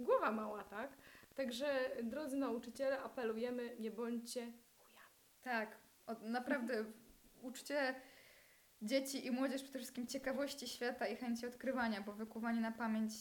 głowa 0.00 0.32
mała, 0.32 0.64
tak? 0.64 0.90
Także 1.34 1.90
drodzy 2.02 2.36
nauczyciele, 2.36 3.02
apelujemy, 3.02 3.76
nie 3.78 3.90
bądźcie 3.90 4.40
chujami. 4.78 5.14
Tak, 5.42 5.76
naprawdę 6.22 6.84
uczcie 7.42 7.94
dzieci 8.82 9.26
i 9.26 9.30
młodzież 9.30 9.62
przede 9.62 9.78
wszystkim 9.78 10.06
ciekawości 10.06 10.68
świata 10.68 11.06
i 11.06 11.16
chęci 11.16 11.46
odkrywania, 11.46 12.00
bo 12.00 12.12
wykuwanie 12.12 12.60
na 12.60 12.72
pamięć 12.72 13.12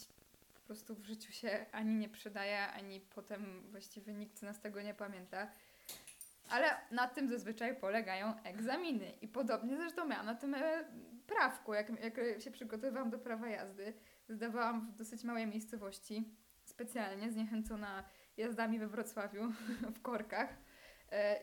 po 0.54 0.62
prostu 0.66 0.96
w 0.96 1.06
życiu 1.06 1.32
się 1.32 1.66
ani 1.72 1.96
nie 1.96 2.10
przydaje, 2.10 2.68
ani 2.68 3.00
potem 3.00 3.64
właściwie 3.72 4.14
nikt 4.14 4.40
z 4.40 4.42
nas 4.42 4.62
tego 4.62 4.82
nie 4.82 4.94
pamięta. 4.94 5.48
Ale 6.50 6.68
na 6.92 7.08
tym 7.08 7.30
zazwyczaj 7.30 7.76
polegają 7.76 8.44
egzaminy. 8.44 9.12
I 9.22 9.28
podobnie 9.28 9.78
zresztą 9.78 10.08
miałam 10.08 10.26
na 10.26 10.36
tym 10.36 10.56
e, 10.56 10.84
prawku, 11.28 11.74
jak, 11.74 11.90
jak 12.04 12.42
się 12.42 12.52
przygotowywałam 12.52 13.10
do 13.10 13.20
prawa 13.20 13.48
jazdy. 13.48 13.94
Zdawałam 14.30 14.92
w 14.92 14.96
dosyć 14.96 15.24
małej 15.24 15.48
miejscowości, 15.48 16.36
specjalnie 16.80 17.32
zniechęcona 17.32 18.04
jazdami 18.38 18.80
we 18.80 18.88
Wrocławiu 18.88 19.52
w 19.96 20.02
korkach. 20.02 20.50
E, 21.12 21.40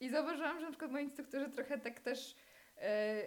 I 0.00 0.08
zauważyłam, 0.08 0.58
że 0.58 0.64
na 0.64 0.70
przykład 0.70 0.90
moi 0.90 1.04
instruktorzy 1.04 1.50
trochę 1.50 1.78
tak 1.78 2.00
też 2.00 2.36
e, 2.78 3.22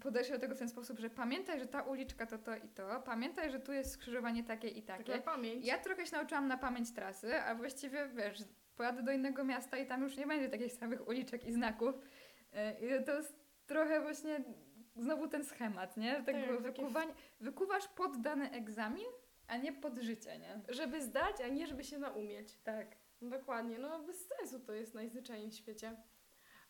podeszli 0.00 0.34
do 0.34 0.40
tego 0.40 0.54
w 0.54 0.58
ten 0.58 0.68
sposób, 0.68 0.98
że 0.98 1.10
pamiętaj, 1.10 1.60
że 1.60 1.66
ta 1.66 1.82
uliczka 1.82 2.26
to 2.26 2.38
to 2.38 2.56
i 2.56 2.68
to, 2.68 3.00
pamiętaj, 3.00 3.50
że 3.50 3.60
tu 3.60 3.72
jest 3.72 3.90
skrzyżowanie 3.90 4.44
takie 4.44 4.68
i 4.68 4.82
Tak 4.82 4.98
takie. 4.98 5.12
na 5.16 5.22
pamięć. 5.22 5.66
Ja 5.66 5.78
trochę 5.78 6.06
się 6.06 6.16
nauczyłam 6.16 6.48
na 6.48 6.56
pamięć 6.56 6.94
trasy, 6.94 7.42
a 7.42 7.54
właściwie 7.54 8.08
wiesz, 8.08 8.38
pojadę 8.76 9.02
do 9.02 9.12
innego 9.12 9.44
miasta 9.44 9.78
i 9.78 9.86
tam 9.86 10.02
już 10.02 10.16
nie 10.16 10.26
będzie 10.26 10.48
takich 10.48 10.72
samych 10.72 11.08
uliczek 11.08 11.44
i 11.44 11.52
znaków. 11.52 11.94
E, 12.52 13.00
I 13.00 13.04
to 13.04 13.16
jest 13.16 13.36
trochę 13.66 14.00
właśnie 14.00 14.44
znowu 14.96 15.28
ten 15.28 15.44
schemat, 15.44 15.96
nie? 15.96 16.14
Tak, 16.14 16.24
Tak, 16.24 16.60
wykuwań, 16.62 17.08
wykuwasz 17.40 17.88
pod 17.88 18.20
dany 18.20 18.50
egzamin, 18.50 19.06
a 19.48 19.56
nie 19.56 19.72
pod 19.72 19.98
życie, 19.98 20.38
nie? 20.38 20.60
Żeby 20.68 21.02
zdać, 21.02 21.40
a 21.40 21.48
nie 21.48 21.66
żeby 21.66 21.84
się 21.84 21.98
naumieć. 21.98 22.58
Tak. 22.64 22.96
No 23.20 23.30
Dokładnie, 23.30 23.78
no 23.78 24.02
bez 24.02 24.28
sensu 24.28 24.60
to 24.60 24.72
jest 24.72 24.94
najzwyczajniej 24.94 25.50
w 25.50 25.54
świecie. 25.54 25.96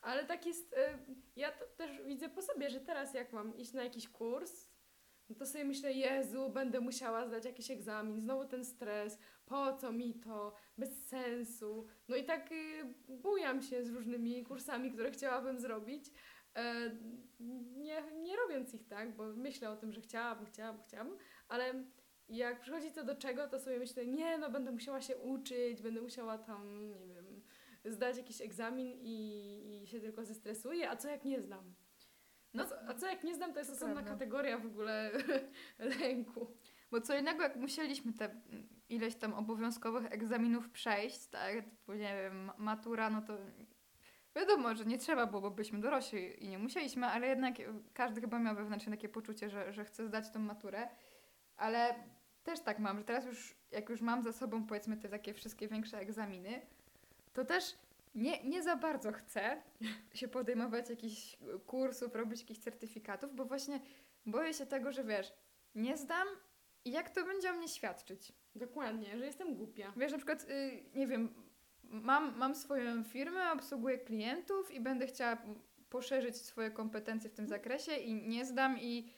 Ale 0.01 0.25
tak 0.25 0.47
jest, 0.47 0.75
e, 0.75 0.99
ja 1.37 1.53
to 1.53 1.67
też 1.67 2.03
widzę 2.03 2.29
po 2.29 2.43
sobie, 2.43 2.71
że 2.71 2.81
teraz 2.81 3.15
jak 3.15 3.33
mam 3.33 3.57
iść 3.57 3.73
na 3.73 3.85
jakiś 3.85 4.09
kurs, 4.09 4.69
no 5.29 5.37
to 5.37 5.47
sobie 5.47 5.65
myślę, 5.65 5.93
Jezu, 5.93 6.51
będę 6.51 6.81
musiała 6.81 7.27
zdać 7.27 7.45
jakiś 7.45 7.71
egzamin, 7.71 8.21
znowu 8.21 8.45
ten 8.45 8.65
stres, 8.65 9.19
po 9.47 9.77
co 9.77 9.93
mi 9.93 10.15
to, 10.15 10.55
bez 10.79 11.09
sensu. 11.09 11.87
No 12.09 12.17
i 12.17 12.25
tak 12.25 12.53
y, 12.53 12.95
bujam 13.09 13.63
się 13.63 13.85
z 13.85 13.91
różnymi 13.91 14.45
kursami, 14.45 14.93
które 14.93 15.11
chciałabym 15.11 15.61
zrobić, 15.61 16.11
e, 16.55 16.91
nie, 17.77 18.03
nie 18.23 18.37
robiąc 18.37 18.75
ich 18.75 18.89
tak, 18.89 19.17
bo 19.17 19.25
myślę 19.25 19.71
o 19.71 19.77
tym, 19.77 19.93
że 19.93 20.01
chciałabym, 20.01 20.47
chciałabym, 20.47 20.83
chciałabym, 20.83 21.17
ale 21.49 21.85
jak 22.29 22.61
przychodzi 22.61 22.93
to 22.93 23.05
do 23.05 23.15
czego, 23.17 23.49
to 23.49 23.59
sobie 23.61 23.79
myślę, 23.79 24.07
nie, 24.07 24.39
no 24.39 24.51
będę 24.51 24.73
musiała 24.73 25.01
się 25.01 25.17
uczyć, 25.17 25.83
będę 25.83 26.01
musiała 26.03 26.39
tam, 26.39 26.89
nie 26.89 27.15
wiem, 27.15 27.43
zdać 27.85 28.17
jakiś 28.17 28.41
egzamin 28.41 28.93
i, 29.01 29.83
i 29.83 29.87
się 29.87 30.01
tylko 30.01 30.25
zestresuję, 30.25 30.91
a 30.91 30.97
co 30.97 31.09
jak 31.09 31.25
nie 31.25 31.41
znam? 31.41 31.75
No, 32.55 32.63
A 32.63 32.67
co, 32.67 32.89
a 32.89 32.95
co 32.95 33.07
jak 33.07 33.25
nie 33.25 33.35
znam, 33.35 33.53
to 33.53 33.59
jest 33.59 33.71
osobna 33.71 33.95
prawda. 33.95 34.11
kategoria 34.11 34.59
w 34.59 34.67
ogóle 34.67 35.11
lęku. 36.01 36.57
Bo 36.91 37.01
co 37.01 37.19
innego, 37.19 37.43
jak 37.43 37.57
musieliśmy 37.57 38.13
te 38.13 38.25
mm, 38.25 38.69
ileś 38.89 39.15
tam 39.15 39.35
obowiązkowych 39.35 40.13
egzaminów 40.13 40.71
przejść, 40.71 41.27
tak, 41.27 41.55
typu, 41.55 41.93
nie 41.93 42.17
wiem, 42.23 42.45
ma- 42.45 42.55
matura, 42.59 43.11
no 43.11 43.23
to 43.23 43.37
wiadomo, 44.37 44.75
że 44.75 44.85
nie 44.85 44.99
trzeba 44.99 45.27
było, 45.27 45.41
bo 45.41 45.51
byliśmy 45.51 45.81
dorośli 45.81 46.45
i 46.45 46.49
nie 46.49 46.59
musieliśmy, 46.59 47.07
ale 47.07 47.27
jednak 47.27 47.55
każdy 47.93 48.21
chyba 48.21 48.39
miał 48.39 48.55
wewnętrznie 48.57 48.93
takie 48.93 49.09
poczucie, 49.09 49.51
że, 49.51 49.73
że 49.73 49.85
chce 49.85 50.07
zdać 50.07 50.31
tą 50.31 50.39
maturę. 50.39 50.89
Ale 51.57 51.95
też 52.47 52.61
tak 52.61 52.79
mam, 52.79 52.99
że 52.99 53.05
teraz 53.05 53.25
już, 53.25 53.57
jak 53.71 53.89
już 53.89 54.01
mam 54.01 54.23
za 54.23 54.33
sobą 54.33 54.67
powiedzmy 54.67 54.97
te 54.97 55.09
takie 55.09 55.35
wszystkie 55.35 55.69
większe 55.69 55.99
egzaminy, 55.99 56.61
to 57.33 57.45
też 57.45 57.75
nie, 58.15 58.45
nie 58.45 58.63
za 58.63 58.77
bardzo 58.77 59.13
chcę 59.13 59.63
się 60.15 60.29
podejmować 60.29 60.91
jakichś 60.91 61.39
kursów, 61.67 62.15
robić 62.15 62.41
jakichś 62.41 62.61
certyfikatów, 62.61 63.35
bo 63.35 63.45
właśnie 63.45 63.81
boję 64.27 64.55
się 64.55 64.67
tego, 64.67 64.93
że 64.93 65.05
wiesz, 65.05 65.33
nie 65.75 65.97
zdam 65.97 66.29
i 66.85 66.91
jak 66.91 67.11
to 67.11 67.25
będzie 67.25 67.51
o 67.51 67.55
mnie 67.55 67.69
świadczyć? 67.69 68.33
Dokładnie, 68.55 69.19
że 69.19 69.27
jestem 69.27 69.55
głupia. 69.55 69.93
Wiesz, 69.97 70.13
na 70.13 70.19
przykład, 70.19 70.43
y, 70.43 70.83
nie 70.95 71.07
wiem, 71.07 71.35
mam, 71.85 72.39
mam 72.39 72.55
swoją 72.55 73.05
firmę, 73.05 73.53
obsługuję 73.53 73.99
klientów 73.99 74.71
i 74.71 74.81
będę 74.81 75.07
chciała 75.07 75.39
poszerzyć 75.91 76.37
swoje 76.37 76.71
kompetencje 76.71 77.31
w 77.31 77.35
tym 77.35 77.49
zakresie 77.49 77.97
i 77.97 78.15
nie 78.29 78.45
zdam 78.45 78.79
i 78.81 79.09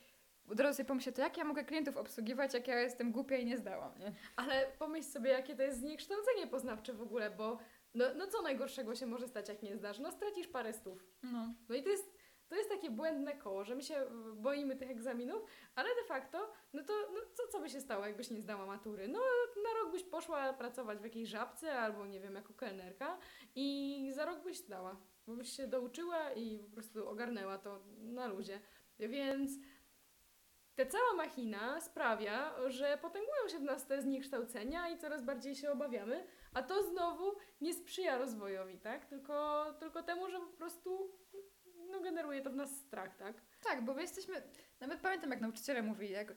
od 0.50 0.60
razu 0.60 0.76
sobie 0.76 0.86
pomyślę, 0.86 1.12
to 1.12 1.22
jak 1.22 1.36
ja 1.36 1.44
mogę 1.44 1.64
klientów 1.64 1.96
obsługiwać, 1.96 2.54
jak 2.54 2.68
ja 2.68 2.80
jestem 2.80 3.12
głupia 3.12 3.36
i 3.36 3.46
nie 3.46 3.58
zdałam, 3.58 3.98
nie? 3.98 4.12
Ale 4.36 4.66
pomyśl 4.78 5.08
sobie, 5.08 5.30
jakie 5.30 5.56
to 5.56 5.62
jest 5.62 5.78
zniekształcenie 5.78 6.46
poznawcze 6.46 6.92
w 6.92 7.02
ogóle, 7.02 7.30
bo 7.30 7.58
no, 7.94 8.04
no 8.16 8.26
co 8.26 8.42
najgorszego 8.42 8.94
się 8.94 9.06
może 9.06 9.28
stać, 9.28 9.48
jak 9.48 9.62
nie 9.62 9.76
zdasz? 9.76 9.98
No 9.98 10.12
stracisz 10.12 10.48
parę 10.48 10.72
stów. 10.72 11.04
No. 11.22 11.54
No 11.68 11.74
i 11.74 11.82
to 11.82 11.88
jest, 11.88 12.18
to 12.48 12.56
jest 12.56 12.70
takie 12.70 12.90
błędne 12.90 13.36
koło, 13.36 13.64
że 13.64 13.74
my 13.74 13.82
się 13.82 14.06
boimy 14.34 14.76
tych 14.76 14.90
egzaminów, 14.90 15.42
ale 15.74 15.88
de 15.88 16.04
facto, 16.08 16.52
no 16.72 16.82
to 16.84 16.92
no 17.14 17.20
co, 17.34 17.42
co 17.52 17.60
by 17.60 17.70
się 17.70 17.80
stało, 17.80 18.06
jakbyś 18.06 18.30
nie 18.30 18.40
zdała 18.40 18.66
matury? 18.66 19.08
No 19.08 19.18
na 19.62 19.80
rok 19.82 19.92
byś 19.92 20.04
poszła 20.04 20.52
pracować 20.52 20.98
w 20.98 21.04
jakiejś 21.04 21.28
żabce 21.28 21.72
albo 21.72 22.06
nie 22.06 22.20
wiem, 22.20 22.34
jako 22.34 22.54
kelnerka 22.54 23.18
i 23.54 24.10
za 24.14 24.24
rok 24.24 24.42
byś 24.42 24.58
zdała, 24.58 24.96
bo 25.26 25.36
byś 25.36 25.56
się 25.56 25.66
douczyła 25.66 26.32
i 26.32 26.58
po 26.58 26.70
prostu 26.70 27.08
ogarnęła 27.08 27.58
to 27.58 27.82
na 27.98 28.26
luzie. 28.26 28.60
Więc 28.98 29.50
ta 30.78 30.86
cała 30.86 31.14
machina 31.14 31.80
sprawia, 31.80 32.54
że 32.68 32.98
potęgują 33.02 33.48
się 33.48 33.58
w 33.58 33.62
nas 33.62 33.86
te 33.86 34.02
zniekształcenia 34.02 34.88
i 34.88 34.98
coraz 34.98 35.22
bardziej 35.22 35.54
się 35.54 35.70
obawiamy, 35.70 36.26
a 36.54 36.62
to 36.62 36.82
znowu 36.82 37.32
nie 37.60 37.74
sprzyja 37.74 38.18
rozwojowi, 38.18 38.78
tak? 38.78 39.06
Tylko, 39.06 39.66
tylko 39.78 40.02
temu, 40.02 40.30
że 40.30 40.40
po 40.40 40.46
prostu 40.46 41.12
no, 41.90 42.00
generuje 42.00 42.42
to 42.42 42.50
w 42.50 42.56
nas 42.56 42.76
strach, 42.76 43.16
tak? 43.16 43.42
Tak, 43.62 43.84
bo 43.84 43.94
my 43.94 44.02
jesteśmy, 44.02 44.42
nawet 44.80 45.00
pamiętam 45.00 45.30
jak 45.30 45.40
nauczyciele 45.40 45.82
mówili, 45.82 46.12
jak 46.12 46.34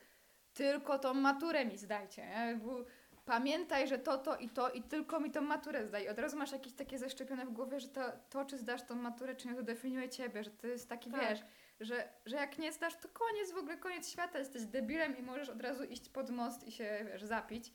tylko 0.53 0.99
tą 0.99 1.13
maturę 1.13 1.65
mi 1.65 1.77
zdajcie, 1.77 2.21
nie? 2.21 2.59
Bo 2.63 2.85
pamiętaj, 3.25 3.87
że 3.87 3.99
to, 3.99 4.17
to 4.17 4.37
i 4.37 4.49
to 4.49 4.69
i 4.69 4.81
tylko 4.81 5.19
mi 5.19 5.31
tą 5.31 5.41
maturę 5.41 5.85
zdaj. 5.87 6.09
Od 6.09 6.19
razu 6.19 6.37
masz 6.37 6.51
jakieś 6.51 6.73
takie 6.73 6.97
zaszczepione 6.99 7.45
w 7.45 7.51
głowie, 7.51 7.79
że 7.79 7.87
to, 7.87 8.01
to 8.29 8.45
czy 8.45 8.57
zdasz 8.57 8.83
tą 8.83 8.95
maturę, 8.95 9.35
czy 9.35 9.47
nie, 9.47 9.55
to 9.55 9.63
definiuje 9.63 10.09
ciebie, 10.09 10.43
że 10.43 10.51
to 10.51 10.67
jest 10.67 10.89
taki, 10.89 11.11
Tak. 11.11 11.21
wiesz, 11.29 11.39
że, 11.79 12.09
że 12.25 12.35
jak 12.35 12.57
nie 12.57 12.71
zdasz, 12.71 12.95
to 12.95 13.09
koniec, 13.09 13.51
w 13.51 13.57
ogóle 13.57 13.77
koniec 13.77 14.09
świata, 14.09 14.39
jesteś 14.39 14.65
debilem 14.65 15.17
i 15.17 15.21
możesz 15.21 15.49
od 15.49 15.61
razu 15.61 15.83
iść 15.83 16.09
pod 16.09 16.29
most 16.29 16.67
i 16.67 16.71
się, 16.71 17.05
wiesz, 17.11 17.23
zapić. 17.23 17.73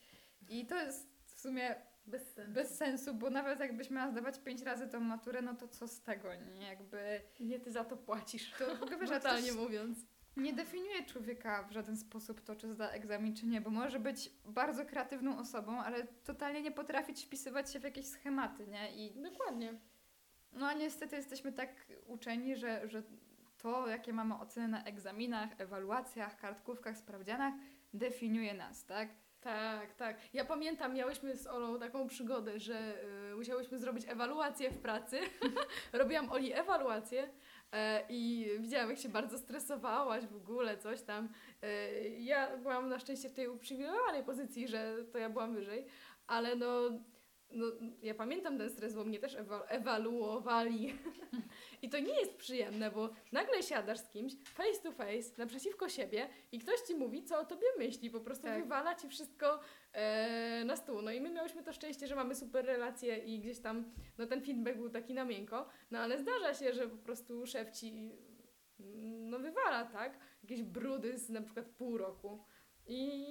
I 0.48 0.66
to 0.66 0.76
jest 0.76 1.08
w 1.24 1.40
sumie 1.40 1.74
Bez 2.06 2.34
sensu. 2.34 2.52
bez 2.52 2.76
sensu, 2.76 3.14
bo 3.14 3.30
nawet 3.30 3.60
jakbyś 3.60 3.90
miała 3.90 4.10
zdawać 4.10 4.38
pięć 4.38 4.62
razy 4.62 4.88
tą 4.88 5.00
maturę, 5.00 5.42
no 5.42 5.54
to 5.54 5.68
co 5.68 5.88
z 5.88 6.02
tego, 6.02 6.34
nie? 6.34 6.66
Jakby... 6.68 7.20
Nie 7.40 7.60
ty 7.60 7.72
za 7.72 7.84
to 7.84 7.96
płacisz. 7.96 8.50
To 8.58 8.76
w 8.76 8.82
ogóle 8.82 8.98
wiesz, 8.98 9.10
a 9.10 9.14
to 9.14 9.20
Brutalnie 9.20 9.46
też 9.48 9.56
mówiąc. 9.56 9.98
Nie 10.36 10.52
definiuje 10.52 11.04
człowieka 11.04 11.62
w 11.62 11.72
żaden 11.72 11.96
sposób 11.96 12.40
to, 12.40 12.56
czy 12.56 12.72
zda 12.72 12.90
egzamin, 12.90 13.36
czy 13.36 13.46
nie, 13.46 13.60
bo 13.60 13.70
może 13.70 14.00
być 14.00 14.32
bardzo 14.44 14.84
kreatywną 14.84 15.38
osobą, 15.38 15.80
ale 15.80 16.06
totalnie 16.06 16.62
nie 16.62 16.72
potrafić 16.72 17.24
wpisywać 17.24 17.72
się 17.72 17.80
w 17.80 17.84
jakieś 17.84 18.06
schematy, 18.06 18.66
nie? 18.66 19.06
I 19.06 19.22
Dokładnie. 19.22 19.74
no 20.52 20.66
a 20.66 20.72
niestety 20.72 21.16
jesteśmy 21.16 21.52
tak 21.52 21.86
uczeni, 22.06 22.56
że, 22.56 22.88
że 22.88 23.02
to, 23.58 23.88
jakie 23.88 24.12
mamy 24.12 24.34
oceny 24.34 24.68
na 24.68 24.84
egzaminach, 24.84 25.50
ewaluacjach, 25.58 26.36
kartkówkach, 26.36 26.96
sprawdzianach, 26.96 27.54
definiuje 27.94 28.54
nas, 28.54 28.84
tak? 28.84 29.08
Tak, 29.46 29.94
tak. 29.94 30.16
Ja 30.32 30.44
pamiętam, 30.44 30.94
miałyśmy 30.94 31.36
z 31.36 31.46
Olą 31.46 31.78
taką 31.78 32.08
przygodę, 32.08 32.60
że 32.60 33.04
y, 33.32 33.36
musiałyśmy 33.36 33.78
zrobić 33.78 34.04
ewaluację 34.08 34.70
w 34.70 34.78
pracy. 34.78 35.20
Robiłam 35.92 36.32
Oli 36.32 36.52
ewaluację 36.52 37.28
e, 37.72 38.02
i 38.08 38.50
widziałam, 38.58 38.90
jak 38.90 38.98
się 38.98 39.08
bardzo 39.08 39.38
stresowałaś 39.38 40.26
w 40.26 40.36
ogóle, 40.36 40.78
coś 40.78 41.02
tam. 41.02 41.28
E, 41.62 41.92
ja 42.08 42.56
byłam 42.56 42.88
na 42.88 42.98
szczęście 42.98 43.28
w 43.28 43.32
tej 43.32 43.48
uprzywilejowanej 43.48 44.24
pozycji, 44.24 44.68
że 44.68 44.96
to 45.12 45.18
ja 45.18 45.30
byłam 45.30 45.54
wyżej, 45.54 45.86
ale 46.26 46.56
no, 46.56 46.90
no 47.56 47.66
ja 48.02 48.14
pamiętam 48.14 48.58
ten 48.58 48.70
stres, 48.70 48.94
bo 48.94 49.04
mnie 49.04 49.18
też 49.18 49.34
ewa- 49.36 49.66
ewaluowali. 49.68 50.94
I 51.82 51.88
to 51.88 51.98
nie 51.98 52.20
jest 52.20 52.36
przyjemne, 52.36 52.90
bo 52.90 53.10
nagle 53.32 53.62
siadasz 53.62 53.98
z 53.98 54.08
kimś 54.08 54.32
face 54.44 54.80
to 54.82 54.92
face, 54.92 55.30
naprzeciwko 55.38 55.88
siebie 55.88 56.28
i 56.52 56.58
ktoś 56.58 56.80
ci 56.80 56.94
mówi, 56.94 57.24
co 57.24 57.38
o 57.40 57.44
tobie 57.44 57.66
myśli, 57.78 58.10
po 58.10 58.20
prostu 58.20 58.44
Tak. 58.44 58.62
wywala 58.62 58.94
ci 58.94 59.08
wszystko 59.08 59.60
e, 59.92 60.62
na 60.64 60.76
stół. 60.76 61.02
No 61.02 61.10
i 61.10 61.20
my 61.20 61.30
miałyśmy 61.30 61.62
to 61.62 61.72
szczęście, 61.72 62.06
że 62.06 62.14
mamy 62.16 62.34
super 62.34 62.64
relacje 62.66 63.18
i 63.18 63.40
gdzieś 63.40 63.58
tam, 63.60 63.92
no 64.18 64.26
ten 64.26 64.42
feedback 64.42 64.76
był 64.76 64.90
taki 64.90 65.14
na 65.14 65.24
miękko, 65.24 65.68
no 65.90 65.98
ale 65.98 66.18
zdarza 66.18 66.54
się, 66.54 66.72
że 66.72 66.88
po 66.88 66.96
prostu 66.96 67.46
szef 67.46 67.70
ci, 67.70 68.10
no 69.30 69.38
wywala, 69.38 69.84
tak? 69.84 70.18
Jakieś 70.42 70.62
brudy 70.62 71.18
z 71.18 71.28
na 71.28 71.42
przykład 71.42 71.66
pół 71.66 71.98
roku. 71.98 72.44
I 72.88 73.26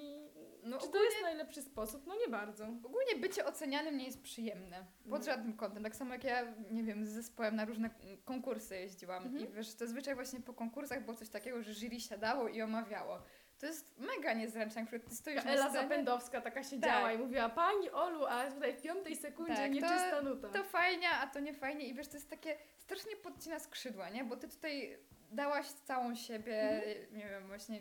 No 0.64 0.78
czy 0.78 0.84
to 0.84 0.90
ogólnie- 0.90 1.06
jest 1.06 1.22
najlepszy 1.22 1.62
sposób? 1.62 2.08
No 2.08 2.16
nie 2.16 2.28
bardzo. 2.28 2.66
Ogólnie 2.84 3.16
bycie 3.16 3.46
ocenianym 3.46 3.98
nie 3.98 4.06
jest 4.06 4.22
przyjemne. 4.22 4.86
Pod 5.04 5.06
Mhm. 5.20 5.24
żadnym 5.24 5.54
kątem. 5.58 5.84
Tak 5.84 5.96
samo 5.96 6.14
jak 6.14 6.24
ja, 6.24 6.54
nie 6.72 6.84
wiem, 6.84 7.06
z 7.06 7.10
zespołem 7.10 7.56
na 7.56 7.66
różne 7.66 7.90
konkursy 8.26 8.76
jeździłam. 8.76 9.24
Mhm. 9.24 9.44
I 9.44 9.48
wiesz, 9.54 9.68
zazwyczaj 9.68 10.16
właśnie 10.16 10.40
po 10.42 10.54
konkursach 10.54 11.04
było 11.06 11.18
coś 11.18 11.30
takiego, 11.30 11.62
że 11.64 11.74
jury 11.74 12.00
siadało 12.00 12.48
i 12.48 12.62
omawiało. 12.62 13.22
To 13.60 13.66
jest 13.66 13.98
mega 14.00 14.34
niezręczne, 14.34 14.86
jak 14.92 15.04
ty 15.04 15.16
stoisz 15.16 15.46
Ela 15.46 15.64
na 15.64 15.70
scenie, 15.70 15.84
Zapędowska 15.84 16.42
taka 16.42 16.64
siedziała 16.64 17.02
Tak. 17.10 17.16
i 17.16 17.18
mówiła, 17.18 17.50
pani 17.50 17.90
Olu, 17.90 18.26
a 18.26 18.52
tutaj 18.52 18.74
w 18.74 18.82
piątej 18.82 19.16
sekundzie 19.16 19.56
Tak, 19.56 19.66
to- 19.68 19.74
nieczysta 19.74 20.22
nuta. 20.22 20.50
to 20.50 20.64
fajnie, 20.64 21.10
a 21.10 21.28
to 21.28 21.40
nie 21.40 21.54
fajnie. 21.54 21.86
I 21.88 21.94
wiesz, 21.94 22.08
to 22.08 22.14
jest 22.18 22.30
takie, 22.30 22.58
strasznie 22.78 23.16
podcina 23.16 23.60
skrzydła, 23.60 24.10
nie? 24.10 24.24
Bo 24.24 24.36
ty 24.38 24.48
tutaj 24.48 24.98
dałaś 25.32 25.66
całą 25.68 26.16
siebie, 26.16 26.62
Mhm. 26.62 27.18
nie 27.18 27.30
wiem, 27.30 27.48
właśnie 27.48 27.80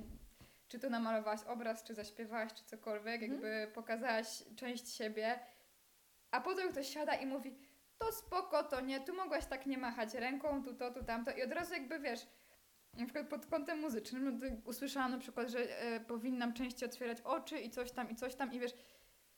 czy 0.75 0.81
to 0.81 0.91
namalowałaś 0.91 1.41
obraz, 1.43 1.85
czy 1.85 1.95
zaśpiewałaś, 1.95 2.53
czy 2.55 2.65
cokolwiek, 2.65 3.23
Mhm. 3.23 3.33
jakby 3.33 3.73
pokazałaś 3.75 4.43
część 4.57 4.89
siebie, 4.95 5.39
a 6.31 6.41
potem 6.41 6.69
ktoś 6.73 6.89
siada 6.89 7.15
i 7.15 7.27
mówi, 7.27 7.59
to 7.99 8.13
spoko, 8.13 8.63
to 8.63 8.81
nie, 8.81 9.01
tu 9.01 9.15
mogłaś 9.15 9.47
tak 9.47 9.67
nie 9.67 9.79
machać 9.79 10.15
ręką, 10.15 10.65
tu 10.65 10.75
to, 10.75 10.91
tu 10.91 11.05
tamto 11.05 11.31
i 11.31 11.43
od 11.43 11.53
razu 11.53 11.75
jakby 11.75 11.99
wiesz, 11.99 12.27
na 12.95 13.05
przykład 13.05 13.29
pod 13.29 13.47
kątem 13.47 13.79
muzycznym, 13.81 14.39
no 14.41 14.47
usłyszałam 14.65 15.11
na 15.11 15.19
przykład, 15.19 15.49
że 15.49 15.81
e, 15.81 16.01
powinnam 16.01 16.53
częściej 16.53 16.89
otwierać 16.89 17.21
oczy 17.21 17.59
i 17.61 17.71
coś 17.71 17.93
tam, 17.93 18.11
i 18.11 18.15
coś 18.17 18.35
tam 18.35 18.53
i 18.53 18.61
wiesz, 18.61 18.73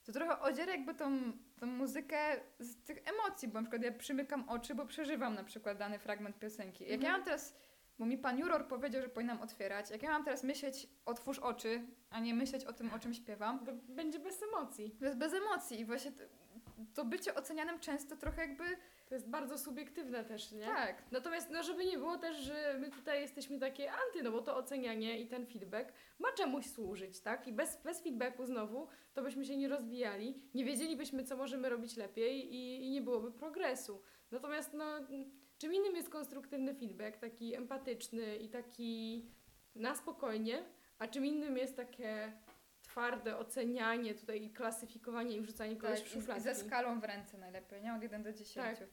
to 0.04 0.12
trochę 0.12 0.40
odziera 0.40 0.72
jakby 0.72 0.94
tą, 0.94 1.32
tą 1.60 1.66
muzykę 1.66 2.18
z 2.58 2.84
tych 2.84 2.98
emocji, 3.08 3.48
bo 3.48 3.54
na 3.60 3.62
przykład 3.62 3.82
ja 3.82 3.92
przymykam 3.98 4.48
oczy, 4.48 4.74
bo 4.74 4.86
przeżywam 4.86 5.34
na 5.34 5.44
przykład 5.44 5.78
dany 5.78 5.98
fragment 5.98 6.38
piosenki. 6.38 6.84
Jak 6.84 6.90
ja 6.90 6.96
Mhm. 6.96 7.12
mam 7.12 7.24
teraz, 7.24 7.54
bo 7.98 8.06
mi 8.06 8.18
pan 8.18 8.38
juror 8.38 8.66
powiedział, 8.68 9.02
że 9.02 9.08
powinnam 9.08 9.40
otwierać, 9.42 9.90
jak 9.90 10.02
ja 10.02 10.10
mam 10.10 10.24
teraz 10.24 10.44
myśleć, 10.44 10.88
otwórz 11.06 11.38
oczy, 11.38 11.82
a 12.10 12.20
nie 12.20 12.34
myśleć 12.34 12.64
o 12.64 12.72
tym, 12.72 12.94
o 12.94 12.98
czym 12.98 13.14
śpiewam, 13.14 13.64
To 13.66 13.72
będzie 13.88 14.18
bez 14.18 14.42
emocji. 14.42 14.96
to 14.98 15.04
jest 15.04 15.18
bez 15.18 15.32
emocji 15.34 15.80
i 15.80 15.84
właśnie 15.84 16.12
to, 16.12 16.24
to 16.94 17.04
bycie 17.04 17.34
ocenianym 17.34 17.80
często 17.80 18.16
trochę 18.16 18.40
jakby, 18.40 18.64
To 19.08 19.14
jest 19.14 19.28
bardzo 19.28 19.58
subiektywne 19.58 20.24
też, 20.24 20.52
nie? 20.52 20.64
tak, 20.64 21.02
Natomiast, 21.10 21.50
no 21.50 21.62
żeby 21.62 21.84
nie 21.84 21.98
było 21.98 22.18
też, 22.18 22.36
że 22.36 22.76
my 22.80 22.90
tutaj 22.90 23.20
jesteśmy 23.20 23.58
takie 23.58 23.92
anty, 23.92 24.22
no 24.22 24.30
bo 24.30 24.42
to 24.42 24.56
ocenianie 24.56 25.20
i 25.20 25.26
ten 25.26 25.46
feedback 25.46 25.92
ma 26.18 26.32
czemuś 26.32 26.66
służyć, 26.66 27.20
tak? 27.20 27.48
I 27.48 27.52
bez, 27.52 27.82
bez 27.82 28.00
feedbacku 28.02 28.46
znowu, 28.46 28.88
to 29.14 29.22
byśmy 29.22 29.44
się 29.44 29.56
nie 29.56 29.68
rozwijali, 29.68 30.42
nie 30.54 30.64
wiedzielibyśmy, 30.64 31.24
co 31.24 31.36
możemy 31.36 31.68
robić 31.68 31.96
lepiej 31.96 32.54
i, 32.54 32.84
i 32.86 32.90
nie 32.90 33.02
byłoby 33.02 33.32
progresu. 33.32 34.02
Natomiast, 34.30 34.72
no, 34.74 34.84
czym 35.58 35.74
innym 35.74 35.96
jest 35.96 36.08
konstruktywny 36.08 36.74
feedback, 36.74 37.16
taki 37.18 37.54
empatyczny 37.54 38.36
i 38.36 38.48
taki 38.48 39.24
na 39.74 39.94
spokojnie, 39.94 40.62
a 40.98 41.06
czym 41.06 41.26
innym 41.26 41.56
jest 41.56 41.76
takie 41.76 42.32
twarde 42.82 43.38
ocenianie 43.38 44.14
tutaj 44.14 44.44
i 44.44 44.50
klasyfikowanie 44.50 45.36
i 45.36 45.40
wrzucanie 45.40 45.76
kogoś 45.76 45.98
tak 46.00 46.08
w 46.08 46.12
szufladki. 46.12 46.42
ze 46.42 46.54
skalą 46.54 47.00
w 47.00 47.04
ręce 47.04 47.38
najlepiej, 47.38 47.82
nie? 47.82 47.94
Od 47.94 48.02
1 48.02 48.22
do 48.22 48.32
10. 48.32 48.78
Tak. 48.78 48.88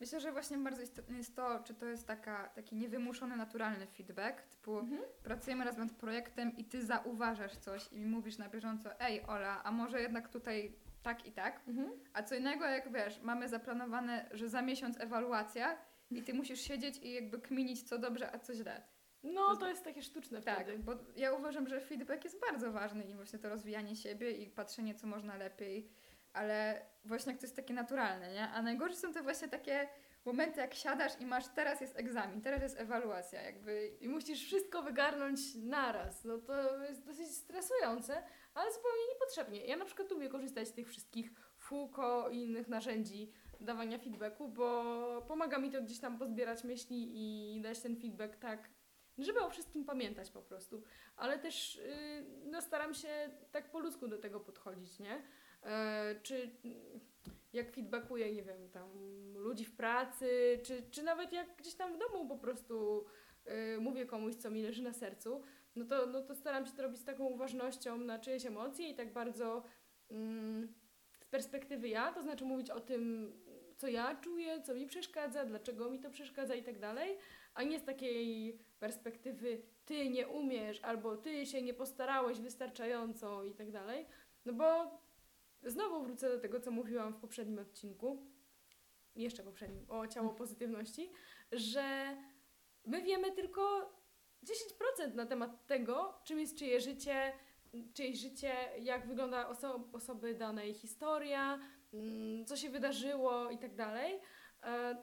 Myślę, 0.00 0.20
że 0.20 0.32
właśnie 0.32 0.58
bardzo 0.58 0.82
istotne 0.82 1.16
jest 1.16 1.36
to, 1.36 1.60
czy 1.64 1.74
to 1.74 1.86
jest 1.86 2.06
taka, 2.06 2.48
taki 2.48 2.76
niewymuszony, 2.76 3.36
naturalny 3.36 3.86
feedback, 3.86 4.42
typu 4.42 4.78
Mhm. 4.78 5.02
pracujemy 5.22 5.64
razem 5.64 5.80
nad 5.86 5.92
projektem 5.96 6.56
i 6.56 6.64
ty 6.64 6.84
zauważasz 6.84 7.56
coś 7.56 7.92
i 7.92 7.96
mi 7.96 8.06
mówisz 8.06 8.38
na 8.38 8.48
bieżąco, 8.48 9.00
ej 9.00 9.22
Ola, 9.26 9.64
a 9.64 9.70
może 9.72 10.00
jednak 10.00 10.28
tutaj 10.28 10.72
tak 11.02 11.26
i 11.26 11.32
tak, 11.32 11.60
Mhm. 11.68 11.90
a 12.12 12.22
co 12.22 12.34
innego 12.34 12.64
jak 12.64 12.92
wiesz, 12.92 13.20
mamy 13.22 13.48
zaplanowane, 13.48 14.28
że 14.32 14.48
za 14.48 14.62
miesiąc 14.62 15.00
ewaluacja 15.00 15.78
i 16.10 16.22
ty 16.22 16.34
musisz 16.34 16.60
siedzieć 16.60 16.98
i 17.02 17.12
jakby 17.12 17.40
kminić 17.40 17.82
co 17.88 17.98
dobrze, 17.98 18.32
a 18.32 18.38
co 18.38 18.54
źle. 18.54 18.82
No, 19.22 19.56
to 19.56 19.68
jest 19.68 19.84
takie 19.84 20.02
sztuczne 20.02 20.42
Tak, 20.42 20.62
wtedy. 20.62 20.78
bo 20.78 20.92
ja 21.16 21.32
uważam, 21.32 21.68
że 21.68 21.80
feedback 21.80 22.24
jest 22.24 22.40
bardzo 22.40 22.72
ważny 22.72 23.04
i 23.04 23.14
właśnie 23.14 23.38
to 23.38 23.48
rozwijanie 23.48 23.96
siebie 23.96 24.30
i 24.30 24.50
patrzenie 24.50 24.94
co 24.94 25.06
można 25.06 25.36
lepiej, 25.36 25.90
ale 26.32 26.86
właśnie 27.04 27.32
jak 27.32 27.40
to 27.40 27.46
jest 27.46 27.56
takie 27.56 27.74
naturalne, 27.74 28.32
nie? 28.32 28.48
A 28.48 28.62
najgorsze 28.62 28.96
są 28.96 29.12
te 29.12 29.22
właśnie 29.22 29.48
takie 29.48 29.88
momenty 30.24 30.60
jak 30.60 30.74
siadasz 30.74 31.12
i 31.20 31.26
masz 31.26 31.44
teraz 31.54 31.80
jest 31.80 31.98
egzamin, 31.98 32.40
teraz 32.40 32.62
jest 32.62 32.80
ewaluacja, 32.80 33.42
jakby 33.42 33.96
I 34.00 34.08
musisz 34.08 34.44
wszystko 34.44 34.82
wygarnąć 34.82 35.40
naraz. 35.54 36.24
No 36.24 36.38
to 36.38 36.84
jest 36.84 37.04
dosyć 37.04 37.28
stresujące, 37.28 38.22
ale 38.54 38.72
zupełnie 38.72 39.08
niepotrzebnie. 39.12 39.66
Ja 39.66 39.76
na 39.76 39.84
przykład 39.84 40.10
lubię 40.10 40.28
korzystać 40.28 40.68
z 40.68 40.72
tych 40.72 40.88
wszystkich 40.88 41.30
Fuko 41.58 42.28
i 42.30 42.36
innych 42.42 42.68
narzędzi 42.68 43.32
dawania 43.60 43.98
feedbacku, 43.98 44.48
bo 44.48 45.24
pomaga 45.28 45.58
mi 45.58 45.70
to 45.70 45.82
gdzieś 45.82 45.98
tam 45.98 46.18
pozbierać 46.18 46.64
myśli 46.64 47.10
i 47.56 47.60
dać 47.60 47.80
ten 47.80 47.96
feedback 47.96 48.36
tak, 48.36 48.70
żeby 49.18 49.40
o 49.40 49.50
wszystkim 49.50 49.84
pamiętać 49.84 50.30
po 50.30 50.42
prostu. 50.42 50.82
Ale 51.16 51.38
też 51.38 51.76
yy, 51.76 52.50
no, 52.50 52.62
staram 52.62 52.94
się 52.94 53.30
tak 53.52 53.70
po 53.70 53.78
ludzku 53.78 54.08
do 54.08 54.18
tego 54.18 54.40
podchodzić, 54.40 54.98
nie? 54.98 55.22
E, 55.62 56.14
czy 56.22 56.50
jak 57.52 57.70
feedbackuję, 57.70 58.34
nie 58.34 58.42
wiem, 58.42 58.68
tam 58.68 58.88
ludzi 59.34 59.64
w 59.64 59.76
pracy, 59.76 60.60
czy, 60.62 60.82
czy 60.90 61.02
nawet 61.02 61.32
jak 61.32 61.56
gdzieś 61.56 61.74
tam 61.74 61.94
w 61.94 61.98
domu 61.98 62.28
po 62.28 62.38
prostu 62.38 63.04
y, 63.46 63.80
mówię 63.80 64.06
komuś, 64.06 64.34
co 64.34 64.50
mi 64.50 64.62
leży 64.62 64.82
na 64.82 64.92
sercu, 64.92 65.42
no 65.76 65.84
to, 65.84 66.06
no 66.06 66.22
to 66.22 66.34
staram 66.34 66.66
się 66.66 66.72
to 66.72 66.82
robić 66.82 67.00
z 67.00 67.04
taką 67.04 67.24
uważnością 67.24 67.98
na 67.98 68.18
czyjeś 68.18 68.46
emocje 68.46 68.90
i 68.90 68.94
tak 68.94 69.12
bardzo 69.12 69.62
mm, 70.10 70.74
z 71.20 71.24
perspektywy 71.24 71.88
ja, 71.88 72.12
to 72.12 72.22
znaczy 72.22 72.44
mówić 72.44 72.70
o 72.70 72.80
tym, 72.80 73.32
co 73.76 73.88
ja 73.88 74.16
czuję, 74.16 74.62
co 74.62 74.74
mi 74.74 74.86
przeszkadza, 74.86 75.44
dlaczego 75.44 75.90
mi 75.90 76.00
to 76.00 76.10
przeszkadza 76.10 76.54
i 76.54 76.62
tak 76.62 76.78
dalej, 76.78 77.18
a 77.54 77.62
nie 77.62 77.78
z 77.78 77.84
takiej 77.84 78.58
perspektywy 78.78 79.62
ty 79.84 80.10
nie 80.10 80.28
umiesz 80.28 80.80
albo 80.80 81.16
ty 81.16 81.46
się 81.46 81.62
nie 81.62 81.74
postarałeś 81.74 82.40
wystarczająco 82.40 83.44
i 83.44 83.54
tak 83.54 83.70
dalej. 83.70 84.06
No 84.44 84.52
bo 84.52 85.00
znowu 85.62 86.02
wrócę 86.02 86.28
do 86.28 86.40
tego, 86.40 86.60
co 86.60 86.70
mówiłam 86.70 87.12
w 87.12 87.20
poprzednim 87.20 87.58
odcinku, 87.58 88.26
jeszcze 89.16 89.42
poprzednim, 89.42 89.90
o 89.90 90.06
ciało 90.06 90.30
pozytywności, 90.34 91.10
że 91.52 92.16
my 92.84 93.02
wiemy 93.02 93.32
tylko 93.32 93.92
10% 94.44 95.14
na 95.14 95.26
temat 95.26 95.66
tego, 95.66 96.20
czym 96.24 96.40
jest 96.40 96.58
czyje 96.58 96.80
życie, 96.80 97.32
czyjeś 97.94 98.18
życie, 98.18 98.54
jak 98.80 99.06
wygląda 99.06 99.50
oso- 99.50 99.84
osoby 99.92 100.34
danej 100.34 100.74
historia, 100.74 101.58
co 102.46 102.56
się 102.56 102.70
wydarzyło 102.70 103.50
i 103.50 103.58
tak 103.58 103.74
dalej. 103.74 104.20
E, 104.62 104.96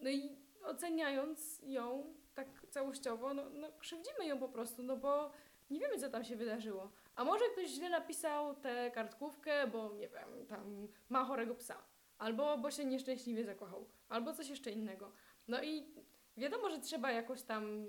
No 0.00 0.10
i 0.10 0.36
oceniając 0.64 1.60
ją 1.62 2.14
tak 2.34 2.48
całościowo, 2.70 3.34
no, 3.34 3.50
no 3.50 3.72
krzywdzimy 3.78 4.26
ją 4.26 4.38
po 4.38 4.48
prostu, 4.48 4.82
no 4.82 4.96
bo 4.96 5.30
nie 5.70 5.80
wiemy, 5.80 5.98
co 5.98 6.08
tam 6.08 6.24
się 6.24 6.36
wydarzyło. 6.36 6.92
A 7.14 7.24
może 7.24 7.44
ktoś 7.52 7.70
źle 7.70 7.90
napisał 7.90 8.54
tę 8.54 8.90
kartkówkę, 8.90 9.66
bo 9.66 9.92
nie 9.94 10.08
wiem, 10.08 10.46
tam 10.46 10.88
ma 11.08 11.24
chorego 11.24 11.54
psa. 11.54 11.84
Albo 12.18 12.58
bo 12.58 12.70
się 12.70 12.84
nieszczęśliwie 12.84 13.44
zakochał. 13.44 13.88
Albo 14.08 14.32
coś 14.32 14.48
jeszcze 14.48 14.70
innego. 14.70 15.12
No 15.48 15.62
i 15.62 15.94
wiadomo, 16.36 16.70
że 16.70 16.78
trzeba 16.78 17.12
jakoś 17.12 17.42
tam 17.42 17.86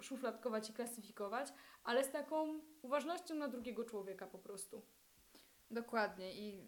szufladkować 0.00 0.70
i 0.70 0.72
klasyfikować, 0.72 1.48
ale 1.84 2.04
z 2.04 2.10
taką 2.10 2.60
uważnością 2.82 3.34
na 3.34 3.48
drugiego 3.48 3.84
człowieka 3.84 4.26
po 4.26 4.38
prostu. 4.38 4.82
Dokładnie 5.70 6.34
i 6.34 6.66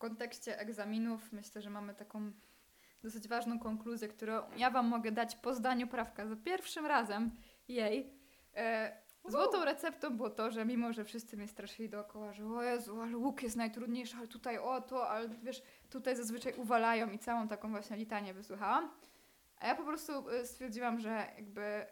kontekście 0.00 0.58
egzaminów 0.58 1.32
myślę, 1.32 1.62
że 1.62 1.70
mamy 1.70 1.94
taką 1.94 2.32
dosyć 3.02 3.28
ważną 3.28 3.58
konkluzję, 3.58 4.08
którą 4.08 4.42
ja 4.56 4.70
Wam 4.70 4.86
mogę 4.86 5.12
dać 5.12 5.36
po 5.36 5.54
zdaniu 5.54 5.86
prawka 5.86 6.26
za 6.26 6.36
pierwszym 6.36 6.86
razem 6.86 7.30
jej. 7.68 8.12
E, 8.54 8.96
złotą 9.28 9.64
receptą 9.64 10.16
było 10.16 10.30
to, 10.30 10.50
że 10.50 10.64
mimo, 10.64 10.92
że 10.92 11.04
wszyscy 11.04 11.36
mnie 11.36 11.48
straszyli 11.48 11.88
dookoła, 11.88 12.32
że 12.32 12.46
o 12.46 12.62
Jezu, 12.62 13.00
ale 13.00 13.16
łuk 13.16 13.42
jest 13.42 13.56
najtrudniejszy, 13.56 14.16
ale 14.16 14.28
tutaj 14.28 14.58
o 14.58 14.80
to, 14.80 15.08
ale 15.10 15.28
wiesz, 15.28 15.62
tutaj 15.90 16.16
zazwyczaj 16.16 16.54
uwalają 16.54 17.10
i 17.10 17.18
całą 17.18 17.48
taką 17.48 17.70
właśnie 17.70 17.96
litanię 17.96 18.34
wysłuchałam. 18.34 18.90
A 19.56 19.66
ja 19.66 19.74
po 19.74 19.84
prostu 19.84 20.30
e, 20.30 20.46
stwierdziłam, 20.46 21.00
że 21.00 21.26
jakby 21.36 21.86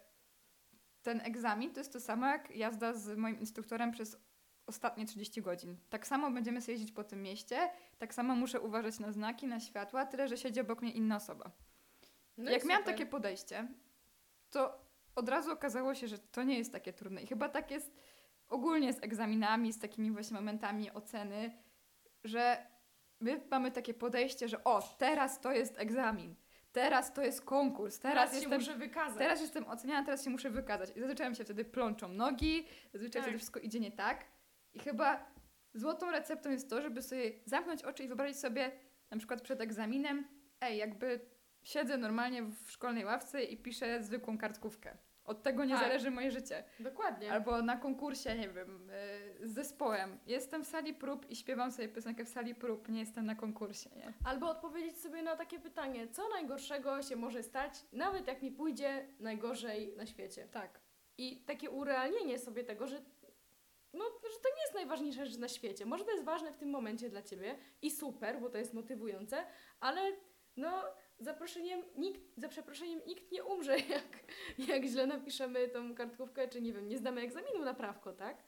ten 1.03 1.21
egzamin 1.21 1.73
to 1.73 1.81
jest 1.81 1.93
to 1.93 2.01
samo 2.01 2.27
jak 2.27 2.57
jazda 2.57 2.93
z 2.93 3.17
moim 3.17 3.41
instruktorem 3.41 3.91
przez 3.93 4.28
ostatnie 4.69 5.07
30 5.07 5.43
godzin. 5.43 5.77
Tak 5.91 6.07
samo 6.07 6.31
będziemy 6.31 6.61
sobie 6.61 6.73
jeździć 6.73 6.93
po 6.93 7.05
tym 7.05 7.23
mieście, 7.23 7.71
tak 7.99 8.15
samo 8.15 8.35
muszę 8.35 8.61
uważać 8.61 8.99
na 8.99 9.13
znaki, 9.13 9.47
na 9.47 9.61
światła, 9.61 10.07
tyle, 10.07 10.29
że 10.29 10.37
siedzi 10.37 10.61
obok 10.61 10.83
mnie 10.83 10.93
inna 10.93 11.17
osoba. 11.17 11.51
No 12.37 12.51
Jak 12.51 12.65
miałam 12.65 12.83
super. 12.83 12.95
takie 12.95 13.07
podejście, 13.07 13.69
to 14.51 14.85
od 15.15 15.29
razu 15.29 15.53
okazało 15.53 15.95
się, 15.95 16.09
że 16.09 16.19
to 16.19 16.43
nie 16.43 16.59
jest 16.59 16.73
takie 16.73 16.93
trudne. 16.93 17.23
I 17.23 17.27
chyba 17.27 17.49
tak 17.49 17.71
jest 17.71 17.93
ogólnie 18.49 18.93
z 18.93 19.03
egzaminami, 19.03 19.73
z 19.73 19.79
takimi 19.79 20.11
właśnie 20.11 20.35
momentami 20.35 20.91
oceny, 20.93 21.51
że 22.25 22.67
my 23.21 23.41
mamy 23.51 23.71
takie 23.71 23.95
podejście, 23.95 24.49
że 24.49 24.65
o, 24.65 24.83
teraz 24.99 25.41
to 25.41 25.53
jest 25.53 25.79
egzamin, 25.79 26.35
teraz 26.73 27.13
to 27.13 27.23
jest 27.23 27.43
konkurs, 27.45 27.99
teraz, 27.99 28.15
Teraz 28.15 28.31
się 28.31 28.37
jestem 28.37 28.61
muszę 28.61 28.75
wykazać. 28.75 29.19
Teraz 29.19 29.41
jestem 29.41 29.67
oceniana, 29.67 30.05
teraz 30.05 30.25
się 30.25 30.31
muszę 30.31 30.51
wykazać. 30.51 30.97
I 30.97 31.01
zazwyczaj 31.01 31.31
mi 31.31 31.37
się 31.37 31.45
wtedy 31.45 31.65
plączą 31.65 32.09
nogi, 32.09 32.67
zazwyczaj 32.93 33.13
Tak. 33.13 33.23
wtedy 33.23 33.39
wszystko 33.39 33.61
idzie 33.61 33.81
nie 33.81 33.93
tak. 33.93 34.25
I 34.79 34.81
chyba 34.85 35.27
złotą 35.75 36.11
receptą 36.11 36.51
jest 36.51 36.71
to, 36.71 36.83
żeby 36.83 37.03
sobie 37.03 37.33
zamknąć 37.45 37.83
oczy 37.83 38.05
i 38.05 38.09
wyobrazić 38.09 38.39
sobie 38.39 38.73
na 39.11 39.17
przykład 39.19 39.41
przed 39.41 39.61
egzaminem, 39.61 40.29
ej, 40.61 40.79
jakby 40.79 41.21
siedzę 41.63 41.97
normalnie 41.97 42.43
w 42.43 42.71
szkolnej 42.71 43.05
ławce 43.05 43.45
i 43.45 43.57
piszę 43.57 44.03
zwykłą 44.03 44.39
kartkówkę. 44.39 44.97
Od 45.25 45.43
tego 45.43 45.65
nie 45.65 45.75
Tak. 45.75 45.83
zależy 45.83 46.11
moje 46.11 46.31
życie. 46.31 46.65
Dokładnie. 46.81 47.33
Albo 47.33 47.63
na 47.63 47.77
konkursie, 47.77 48.37
nie 48.37 48.49
wiem, 48.49 48.91
y, 49.41 49.47
z 49.49 49.55
zespołem. 49.55 50.19
Jestem 50.27 50.65
w 50.65 50.67
sali 50.67 50.95
prób 50.95 51.31
i 51.31 51.37
śpiewam 51.37 51.73
sobie 51.73 51.89
piosenkę 51.89 52.25
w 52.25 52.29
sali 52.29 52.55
prób, 52.55 52.89
nie 52.89 53.01
jestem 53.01 53.27
na 53.27 53.35
konkursie, 53.35 53.91
nie? 53.97 54.13
Albo 54.25 54.51
odpowiedzieć 54.51 54.99
sobie 55.01 55.23
na 55.23 55.37
takie 55.37 55.59
pytanie, 55.61 56.09
co 56.09 56.29
najgorszego 56.29 57.03
się 57.03 57.17
może 57.17 57.43
stać, 57.43 57.73
nawet 57.93 58.27
jak 58.27 58.43
mi 58.43 58.51
pójdzie 58.53 59.09
najgorzej 59.21 59.97
na 59.97 60.07
świecie. 60.07 60.49
Tak. 60.53 60.81
I 61.19 61.45
takie 61.45 61.71
urealnienie 61.71 62.39
sobie 62.39 62.65
tego, 62.65 62.87
że, 62.87 63.03
no, 63.93 64.05
że 64.05 64.39
to 64.43 64.49
nie 64.57 64.63
jest 64.63 64.75
najważniejsza 64.75 65.25
rzecz 65.25 65.39
na 65.39 65.49
świecie. 65.49 65.87
Może 65.87 66.05
to 66.05 66.11
jest 66.11 66.25
ważne 66.25 66.53
w 66.53 66.57
tym 66.57 66.71
momencie 66.71 67.11
dla 67.11 67.23
ciebie 67.23 67.59
i 67.83 67.91
super, 67.91 68.41
bo 68.41 68.51
to 68.51 68.59
jest 68.59 68.75
motywujące, 68.75 69.47
ale 69.81 70.13
no, 70.57 70.85
zaproszeniem 71.19 71.83
nikt, 71.97 72.21
za 72.37 72.49
przeproszeniem 72.49 73.01
nikt 73.07 73.33
nie 73.33 73.45
umrze, 73.45 73.79
jak, 73.97 74.25
jak 74.59 74.85
źle 74.85 75.07
napiszemy 75.07 75.69
tą 75.69 75.95
kartkówkę, 75.95 76.49
czy 76.49 76.63
nie 76.63 76.73
wiem, 76.73 76.89
nie 76.89 76.99
zdamy 76.99 77.21
egzaminu 77.21 77.65
na 77.65 77.75
prawko, 77.75 78.13
tak? 78.13 78.45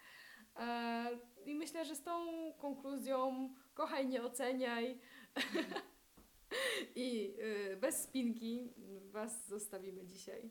E, 0.57 1.19
I 1.45 1.55
myślę, 1.55 1.85
że 1.85 1.95
z 1.95 2.03
tą 2.03 2.27
konkluzją 2.59 3.51
kochaj, 3.75 4.09
nie 4.09 4.23
oceniaj 4.23 4.99
i 6.95 7.35
y, 7.73 7.77
bez 7.77 8.03
spinki 8.03 8.75
was 9.11 9.47
zostawimy 9.47 10.07
dzisiaj. 10.07 10.51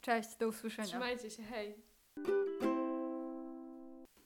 Cześć, 0.00 0.36
do 0.36 0.48
usłyszenia. 0.48 0.88
Trzymajcie 0.88 1.30
się, 1.30 1.42
hej! 1.42 1.74